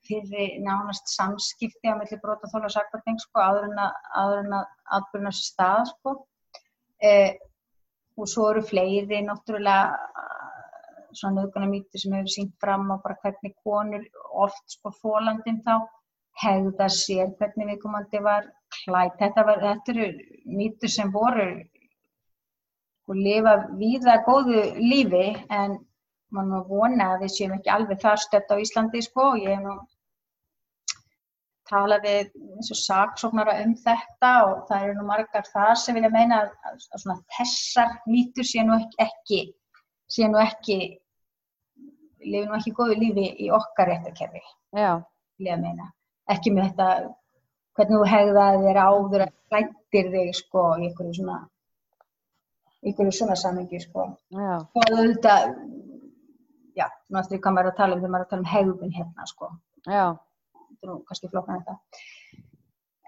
[0.05, 4.65] fyrir nánast samskipti á milli brotaþóla og sakvarting sko, áður en að, áður en að
[4.99, 6.13] atbyrna sér stað sko.
[7.01, 7.33] Eh,
[8.17, 9.97] og svo eru fleiri náttúrulega
[11.19, 14.07] svona nöðguna mýtur sem hefur sínt fram á bara hvernig konur
[14.45, 15.75] oft sko fólandin þá
[16.43, 18.49] hegða sér hvernig viðkomandi var
[18.79, 19.19] klætt.
[19.21, 20.09] Þetta, var, þetta eru
[20.59, 21.49] mýtur sem voru
[23.07, 25.77] og lifa víða góðu lífi en
[26.33, 29.53] nú að vona að við séum ekki alveg þar stött á Íslandi sko og ég
[29.53, 29.75] hef nú
[31.69, 36.11] talað við eins og saksóknara um þetta og það eru nú margar þar sem vilja
[36.13, 39.41] meina að, að, að þessar mýtur sé nú ekki, ekki
[40.15, 40.79] sé nú ekki
[42.25, 44.43] lifi nú ekki góðu lífi í okkar réttarkerfi,
[46.33, 46.87] ekki með þetta
[47.73, 51.39] hvernig þú hegðaði þér áður að klættir þig sko í einhverju svona
[52.83, 54.09] í einhverju svona samengi sko.
[54.33, 55.55] Já, og auðvitað
[56.77, 59.29] já, hvað maður er að tala um þegar maður er að tala um hegðun hérna
[59.29, 59.49] sko.
[59.87, 60.05] Já,
[60.57, 61.79] þetta er nú kannski flokkan þetta.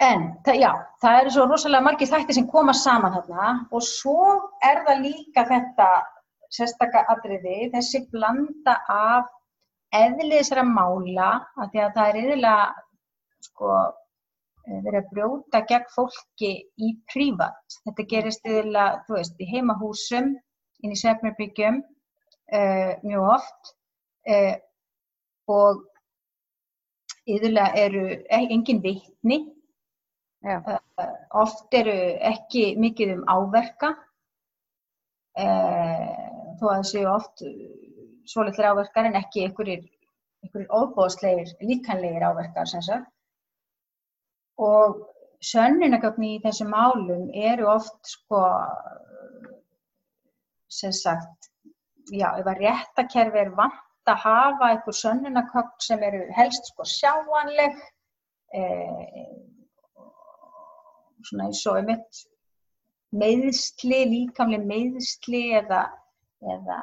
[0.06, 0.72] En það, já,
[1.04, 4.34] það eru svo rosalega margir þættir sem koma saman þarna og svo
[4.66, 5.88] er það líka þetta
[6.56, 9.30] sérstaka atriði, þessi blanda af
[9.96, 12.66] eðli þessara mála, af því að það er yfirlega
[13.46, 16.52] sko eh, verið að brjóta gegn fólki
[16.82, 17.80] í prívat.
[17.86, 20.32] Þetta gerist yfirlega, þú veist, í heimahúsum,
[20.84, 21.82] inn í svefnarbyggjum,
[22.54, 23.76] uh, mjög oft
[24.30, 24.56] uh,
[25.50, 25.86] og
[27.26, 29.40] yðurlega eru e- engin vitni,
[30.46, 30.60] já,
[31.34, 31.96] oft eru
[32.30, 33.96] ekki mikið um áverka,
[35.42, 37.44] uh, þó að það séu oft
[38.30, 39.84] svolítið áverkar en ekki einhverjir,
[40.70, 43.12] óbóðslegir, líkanlegir áverkar sem sagt.
[44.62, 45.02] Og
[45.44, 48.42] sönnunagögn í þessum málum eru oft sko,
[50.72, 51.50] sem sagt,
[52.12, 57.76] já, ef að réttakerfi er vant að hafa einhver sönnunagögn sem eru helst sko sjáanleg,
[58.54, 59.28] eh,
[61.26, 62.26] svona eins og einmitt
[63.16, 65.86] meiðsli, líkamlega meiðsli eða,
[66.54, 66.80] eða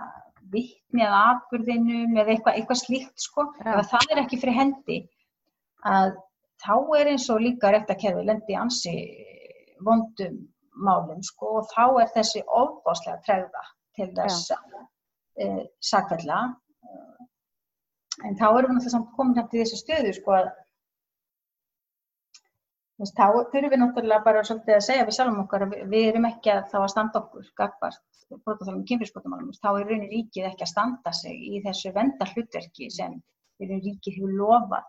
[0.52, 3.74] vitni að atbyrðinum eða eitthvað, eitthvað slíkt sko, Já.
[3.78, 4.98] ef það er ekki fyrir hendi
[5.88, 6.16] að
[6.62, 8.96] þá er eins og líka réttakerfi lendi ansi
[9.82, 10.40] vondum
[10.72, 13.64] málum sko og þá er þessi ofbáslega tregða
[13.96, 16.42] til þess að uh, sakvella
[18.22, 20.50] en þá erum við náttúrulega samt komin hægt í þessu stöðu sko að
[23.02, 26.08] veist, þá þurfum við náttúrulega bara svolítið að segja við sjálfum okkar að við, við
[26.12, 28.02] erum ekki að þá að standa okkur gagvart
[28.46, 33.18] brotaþálum kynfyrsbótamálum þá er raunin ríkið ekki að standa sig í þessu vendar hlutverki sem
[33.60, 34.86] raunin ríkið hefur lofað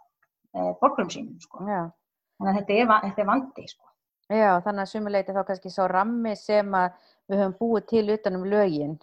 [0.56, 1.64] eh, borgurum sínum sko.
[1.64, 3.90] þannig að þetta er, þetta er vandi sko.
[4.32, 6.94] Já, þannig að sumuleiti þá kannski sá rammi sem að
[7.30, 8.96] við höfum búið til utanum lögin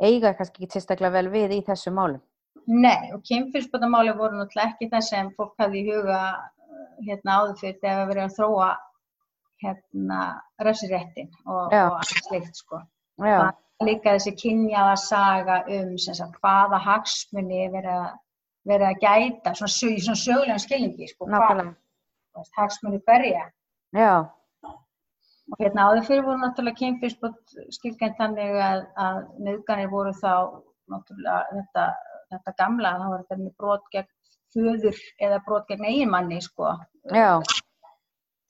[0.00, 2.22] eiga kannski ekki sérstaklega vel við í þessu málum.
[2.64, 6.20] Nei, og kynfyrsbótamáli voru náttúrulega ekki það sem fólk hafði í huga
[7.06, 8.68] hérna áður fyrir þegar við verðum að þróa
[9.64, 10.20] hérna
[10.66, 12.80] röfsiréttin og, og allt slikt sko.
[13.84, 20.60] Líka þessi kynjaða saga um sagt, hvaða hagsmunni verið að, gæta, svona, sög, svona sögulega
[20.62, 21.74] skilningi, sko, hvað
[22.58, 23.48] hagsmunni berja.
[23.94, 24.14] Já.
[25.52, 30.32] Og hérna áður fyrir voru náttúrulega kynfyrsbútt skilgænt þannig að, að nöðganir voru þá
[30.90, 31.84] náttúrulega þetta,
[32.32, 34.10] þetta gamla, þá var þetta með brot gegn
[34.54, 36.74] föður eða brot gegn eiginmanni sko.
[37.12, 37.40] Já.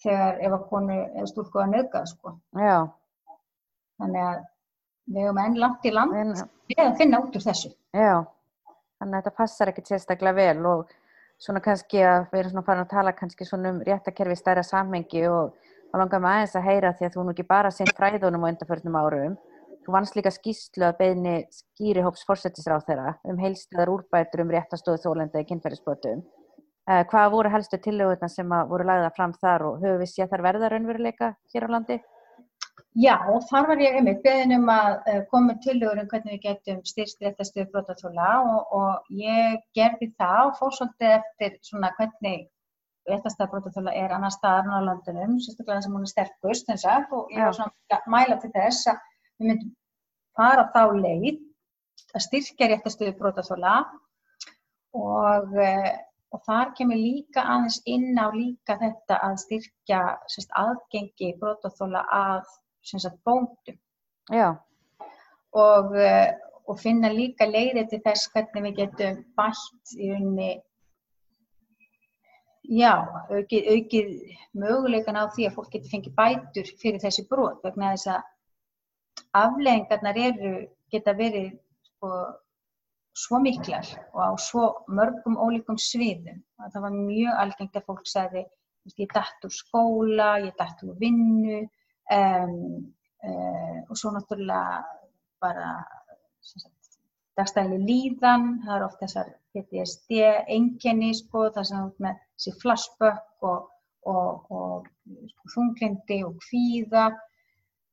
[0.04, 2.34] Þegar ef að konu eða stúlku að nöðga sko.
[2.60, 2.76] Já.
[4.00, 4.42] Þannig að
[5.14, 6.34] við höfum enn langt í land en,
[6.70, 7.70] við að finna út úr þessu.
[7.94, 8.24] Já,
[9.00, 10.94] þannig að þetta passar ekkert sérstaklega vel og
[11.40, 15.26] svona kannski að við erum svona farin að tala kannski svona um réttakerfi stærra samhengi
[15.28, 15.54] og
[15.94, 18.98] langar maður aðeins að heyra því að þú nú ekki bara seint fræðunum á undarförnum
[18.98, 19.36] árum.
[19.84, 25.42] Þú vannst líka skýslu að beðni skýrihóps fórsetisráð þeirra um heilstæðar úrbætur um réttastóðu þólenda
[25.42, 26.22] í kynferðisbótum.
[26.88, 30.44] Uh, hvað voru helstu tillögurna sem voru lagða fram þar og höfum við séð þar
[30.46, 32.00] verða raunveruleika hér á landi?
[32.96, 33.16] Já,
[33.50, 37.24] þar var ég einmitt beðin um að uh, koma tillögur um hvernig við getum styrst
[37.24, 42.46] réttastöðu brotaþóla og, og ég gerði það og fór svolítið eftir svona hvernig
[43.10, 47.44] réttastöðu brotaþóla er annar staðar á landunum, sérstaklega sem hún er sterkust eins og ég
[47.44, 49.02] var svona að mæla til þess að
[49.38, 49.74] við myndum
[50.34, 51.38] fara þá leið
[52.14, 53.76] að styrkja réttastöðu brotaþóla
[54.94, 55.94] og uh,
[56.34, 62.48] og þar kemur líka aðeins inn á líka þetta að styrkja sérst, aðgengi brotaþóla að
[62.84, 63.78] sagt, bóndum.
[65.54, 66.34] Og, eh,
[66.66, 70.50] og finna líka leiði til þess hvernig við getum bætt í unni
[72.64, 72.94] já,
[73.30, 74.10] aukið, aukið
[74.58, 78.30] möguleikan á því að fólk getur fengið bætur fyrir þessi brot vegna þess að
[79.34, 80.54] afleggingarnar eru
[80.92, 81.52] geta verið
[81.88, 82.10] sko,
[83.14, 86.42] svo miklar og á svo mörgum ólíkum sviðum.
[86.62, 88.44] Að það var mjög algengt að fólk sagði
[89.00, 91.62] ég dætt úr skóla, ég dætt úr vinnu
[92.12, 92.56] um,
[93.24, 94.82] uh, og svo náttúrulega
[95.40, 95.70] bara
[97.38, 100.18] dagstæðileg líðan, það er oft þessar PTSD
[100.54, 103.70] enginni sko, það sem er með þessi flashback og,
[104.10, 104.90] og, og
[105.32, 107.08] sko, þunglindi og kvíða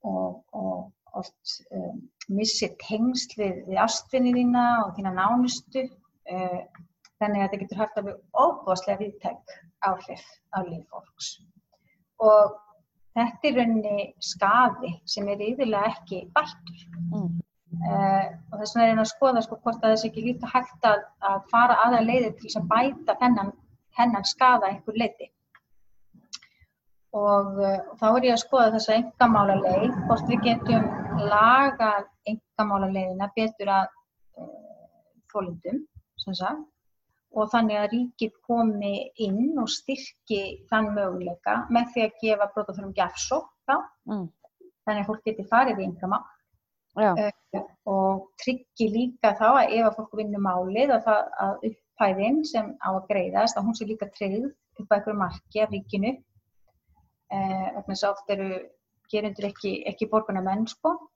[0.05, 1.99] og, og oft um,
[2.31, 6.59] missir tengsl við, við ástfinni þína og þína nánustu uh,
[7.21, 9.55] þannig að þetta getur hægt að vera óbúðslega viðtæk
[9.87, 11.31] áhrif á líf fólks.
[12.21, 12.55] Og
[13.17, 16.85] þetta er rauninni skaði sem er yfirlega ekki bættur.
[17.11, 17.27] Mm.
[17.81, 20.87] uh, og þess vegna er einn að skoða sko hvort að þess ekki líka hægt
[20.87, 23.53] að, að fara aðra leiði til þess að bæta þennan,
[23.99, 25.31] þennan skaða einhver leiði
[27.11, 30.85] og uh, þá er ég að skoða þessa engamála leið hvort við getum
[31.29, 31.91] laga
[32.29, 33.89] engamála leiðina betur að
[36.21, 36.67] sem sagt
[37.31, 40.41] og þannig að ríkið komi inn og styrki
[40.71, 43.75] þann möguleika með því að gefa brotaþurum gjafsók þá,
[44.11, 44.25] mm.
[44.85, 46.25] þannig að fólk geti farið í yngra mál
[46.99, 52.43] uh, og tryggi líka þá að ef að fólk vinnur málið að, það, að upphæðin
[52.51, 56.13] sem á að greiðast að hún sé líka tryggð upp á einhverju marki af ríkinu.
[57.31, 58.49] Uh, að oft eru
[59.11, 61.09] gerundur ekki, ekki borgarna menn sko uh,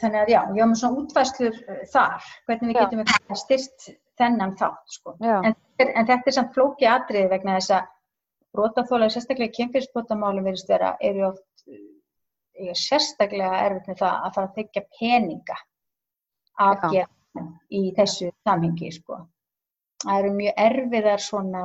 [0.00, 1.54] Þannig að já, ég hafa með svona útvæslur
[1.92, 3.78] þar, hvernig við getum styrst
[4.20, 5.16] þennan þátt sko.
[5.20, 7.88] En, en þetta er samt flóki atriði vegna þess að
[8.54, 11.50] brotaþólar, sérstaklega kemfyrsbótamálum verist vera, eru oft
[12.60, 15.58] er sérstaklega erfitt með það að fara að þykja peninga
[16.60, 19.20] af gerðin í þessu samhengi sko.
[20.04, 21.62] Það eru mjög erfiðar svona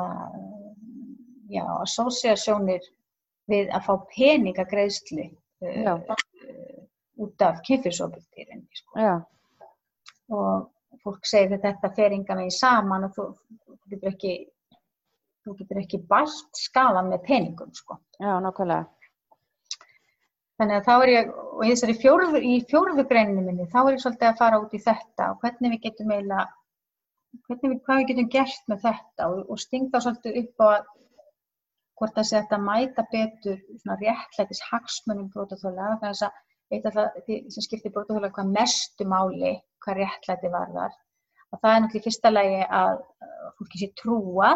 [1.52, 2.86] já, associasjónir
[3.52, 6.16] við að fá peningagreðsli uh,
[7.22, 9.12] út af kemfyrsóbildýrin sko.
[10.36, 13.30] og fólk segir að þetta fer yngan veginn saman og þú,
[13.62, 14.36] þú getur ekki
[15.46, 18.00] þú getur ekki bætt skalan með peningum sko.
[18.18, 18.86] Já, nákvæmlega.
[20.56, 23.98] Þannig að þá er ég, og í þessari fjóruðu, í fjóruðu greininu minni, þá er
[23.98, 26.46] ég svolítið að fara út í þetta og hvernig við getum eiginlega,
[27.48, 30.88] hvernig við, hvað við getum gert með þetta og, og stingta svolítið upp á að
[32.00, 36.41] hvort það sé að mæta betur svona réttlætis hagsmunum brotaþóla þannig að
[36.74, 40.96] eitt af það sem skiptir brotaþóla hvað mestu máli hvað réttlæti varðar
[41.52, 43.04] og það er náttúrulega í fyrsta lagi að
[43.60, 44.50] fólki sé trúa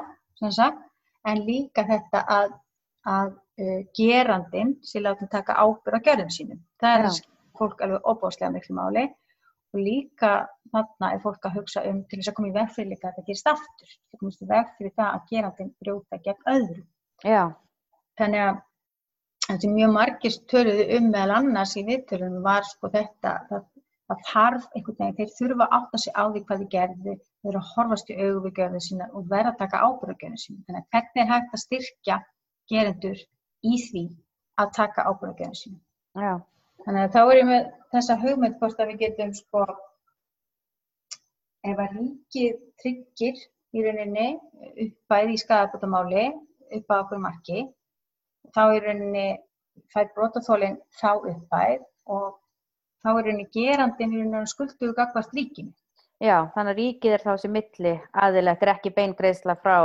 [0.47, 0.83] sagt,
[1.27, 2.53] en líka þetta að,
[3.13, 3.31] að
[3.63, 6.61] uh, gerandin sé látið taka ábyrð á gjörðum sínum.
[6.79, 7.17] Það er
[7.59, 9.07] fólk alveg óbáslega miklu máli
[9.73, 10.31] og líka
[10.71, 13.19] þarna er fólk að hugsa um til þess að koma í veg fyrir líka að
[13.19, 13.91] það gerist aftur.
[13.99, 16.87] Það komist í veg fyrir það að gerandin brjóta gegn öðrum
[17.25, 17.43] Já.
[18.19, 18.61] Þannig að
[19.45, 23.67] það sem mjög margir töluðu um meðal annars í viðtölunum var sko þetta að
[24.09, 27.49] það þarf einhvern veginn, þeir þurfa að átta sig á því hvað þið gerði, þeir
[27.51, 30.63] eru að horfast í auðvíkjörðu sína og verða að taka ábyrgjörðu sína.
[30.65, 32.17] Þannig að hvernig er hægt að styrkja
[32.73, 33.21] gerendur
[33.69, 34.05] í því
[34.63, 35.79] að taka ábyrgjörðu sína.
[36.17, 36.33] Já.
[36.85, 39.63] Þannig að þá er ég með þessa hugmynd hvort að við getum sko,
[41.69, 43.41] ef að ríkið tryggir
[43.75, 44.29] í rauninni
[44.87, 46.29] uppbæði í skadabótamáli
[46.77, 47.65] upp á okkur marki
[48.55, 49.27] þá er rauninni
[49.93, 52.39] fætt brotaþólinn þá uppæð og
[53.03, 55.73] þá er rauninni gerandin rauninni skulduðu gagvast ríkinu.
[56.19, 57.93] Já, þannig að ríkið er þá sem milli
[58.25, 59.77] aðilegt er ekki beingreisla frá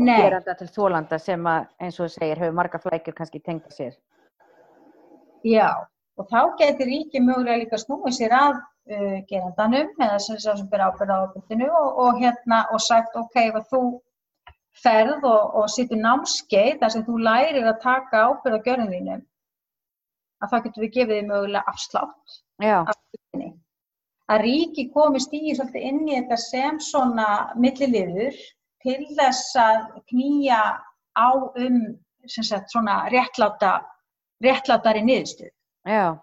[0.00, 0.16] Nei.
[0.22, 3.92] geranda til þólanda sem að, eins og segir hefur marga flækjur kannski tengta sér.
[5.44, 5.68] Já,
[6.16, 10.88] og þá getur ríkið mögulega líka snúið sér að uh, gerandanum eða sem, sem byrja
[10.88, 13.82] ábyrða á ábyrðinu og, og hérna og sagt ok, ef þú
[14.82, 19.22] ferð og, og sittur námskeið þar sem þú lærir að taka ábyrð á gjörðum þínum
[20.42, 23.52] að það getur við gefið mögulega afslátt af hlutinni.
[24.32, 27.28] Að ríki komist í svolítið inn í þetta sem svona
[27.60, 28.36] milliliður
[28.84, 30.60] til þess að knýja
[31.14, 31.80] á um
[32.26, 33.78] sagt, svona réttláta,
[34.44, 35.52] réttlátari niðurstuð.
[35.84, 36.16] Já.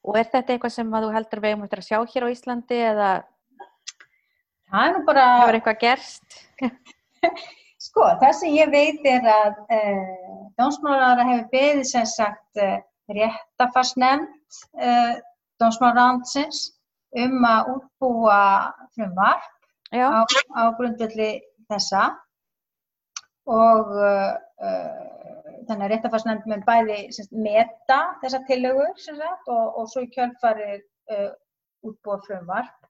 [0.00, 3.10] Og er þetta eitthvað sem þú heldur við um að sjá hér á Íslandi eða
[4.70, 5.26] það er nú bara...
[5.42, 6.40] Hefur eitthvað gerst?
[7.86, 12.76] Sko, það sem ég veit er að uh, Dómsmálaráðara hefur beðið sem sagt uh,
[13.16, 15.14] réttafarsnefnd uh,
[15.62, 16.66] Dómsmálaráðansins
[17.20, 18.42] um að útbúa
[18.94, 19.48] frumvarp
[19.96, 21.32] á, á grundvelli
[21.70, 22.04] þessa.
[23.50, 23.88] Og
[25.66, 30.84] þannig að réttafarsnefnd með bæði sagt, meta þessa tillögur sagt, og, og svo í kjölfarið
[31.90, 32.86] útbúa frumvarp.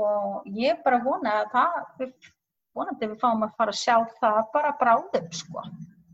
[0.00, 2.08] Og ég bara vona að það
[2.74, 5.64] vonandi við fáum að fara að sjá það bara bráðum sko.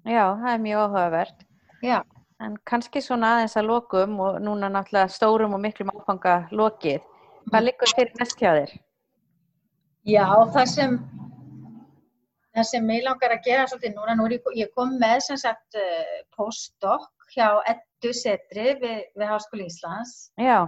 [0.04, 1.46] Já, það er mjög áhugavert.
[1.84, 1.98] Já.
[2.40, 7.02] En kannski svona aðeins að lokum og núna náttúrulega stórum og miklum áfanga lokið.
[7.50, 8.72] Hvað likur fyrir næst hjá þér?
[10.08, 10.96] Já, það sem
[12.56, 15.40] það sem ég langar að gera svolítið núna, nú er ég, ég kom með sem
[15.40, 20.30] sagt uh, postdoc hjá Eddu Setri við, við Háskóli Íslands.
[20.40, 20.64] Já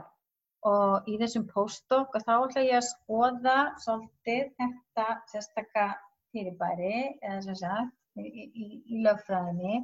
[0.68, 5.86] og í þessum postdoc og þá ætla ég að skoða svolítið þetta sérstakka
[6.32, 9.80] fyrirbæri eða sem sagt í, í, í lögfræðinni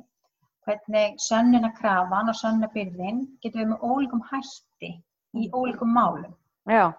[0.69, 4.93] hvernig sönnunarkrafan og sönnunarbyrðin getur við með ólíkum hætti
[5.35, 6.35] í ólíkum málum.
[6.69, 6.93] Já.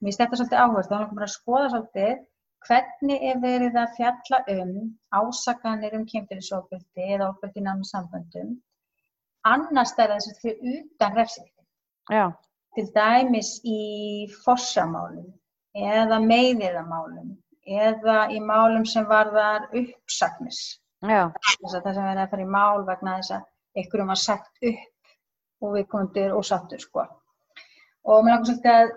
[0.00, 2.24] Mér finnst þetta svolítið áherslu, þá erum við að skoða svolítið
[2.66, 4.72] hvernig er verið að fjalla um
[5.14, 8.56] ásakanir um kemtirisofböldi eða ofböldi námi samböndum
[9.46, 11.46] annars er það fyrir utan refsið.
[12.10, 12.32] Já
[12.76, 13.80] til dæmis í
[14.44, 15.26] fossamálum
[15.76, 17.32] eða meiðiðamálum
[17.66, 20.60] eða í málum sem varðar uppsagnis.
[21.02, 24.68] Þess að það sem verður að fara í mál vegna þess að ykkurum var sagt
[24.70, 27.04] upp og við komum til ósattur sko.
[28.06, 28.94] Og mér langar svolítið að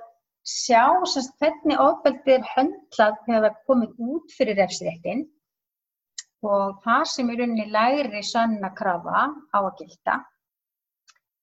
[0.49, 5.25] sjá sérst, hvernig ofbeldi er höndlað þegar það komið út fyrir refsréttin
[6.47, 10.19] og það sem er unni læri sönna krafa á að gilda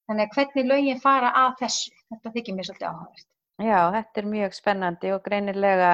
[0.07, 3.29] Þannig að hvernig lögin fara að þessu, þetta þykir mér svolítið áhagast.
[3.57, 5.93] Já, þetta er mjög spennandi og greinilega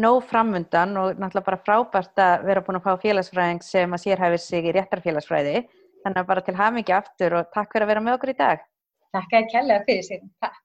[0.00, 4.40] nóg framundan og náttúrulega bara frábært að vera búin að fá félagsfræðing sem að sérhæfi
[4.42, 5.64] sig í réttarfélagsfræði.
[6.04, 8.62] Þannig að bara til hamingi aftur og takk fyrir að vera með okkur í dag.
[9.16, 10.22] Takk að ég kella fyrir sig.
[10.42, 10.62] Takk.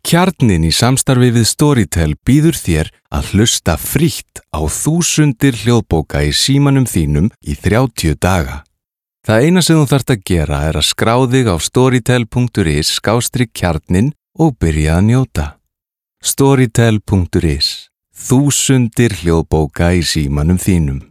[0.00, 6.88] Kjarnin í samstarfi við Storytel býður þér að hlusta frítt á þúsundir hljóðbóka í símanum
[6.88, 8.62] þínum í 30 daga.
[9.26, 14.14] Það eina sem þú þarfst að gera er að skrá þig á storytel.is skástri kjarnin
[14.40, 15.46] og byrja að njóta.
[16.24, 17.68] Storytel.is
[18.16, 21.09] Þúsundir hljóðbóka í símanum þínum.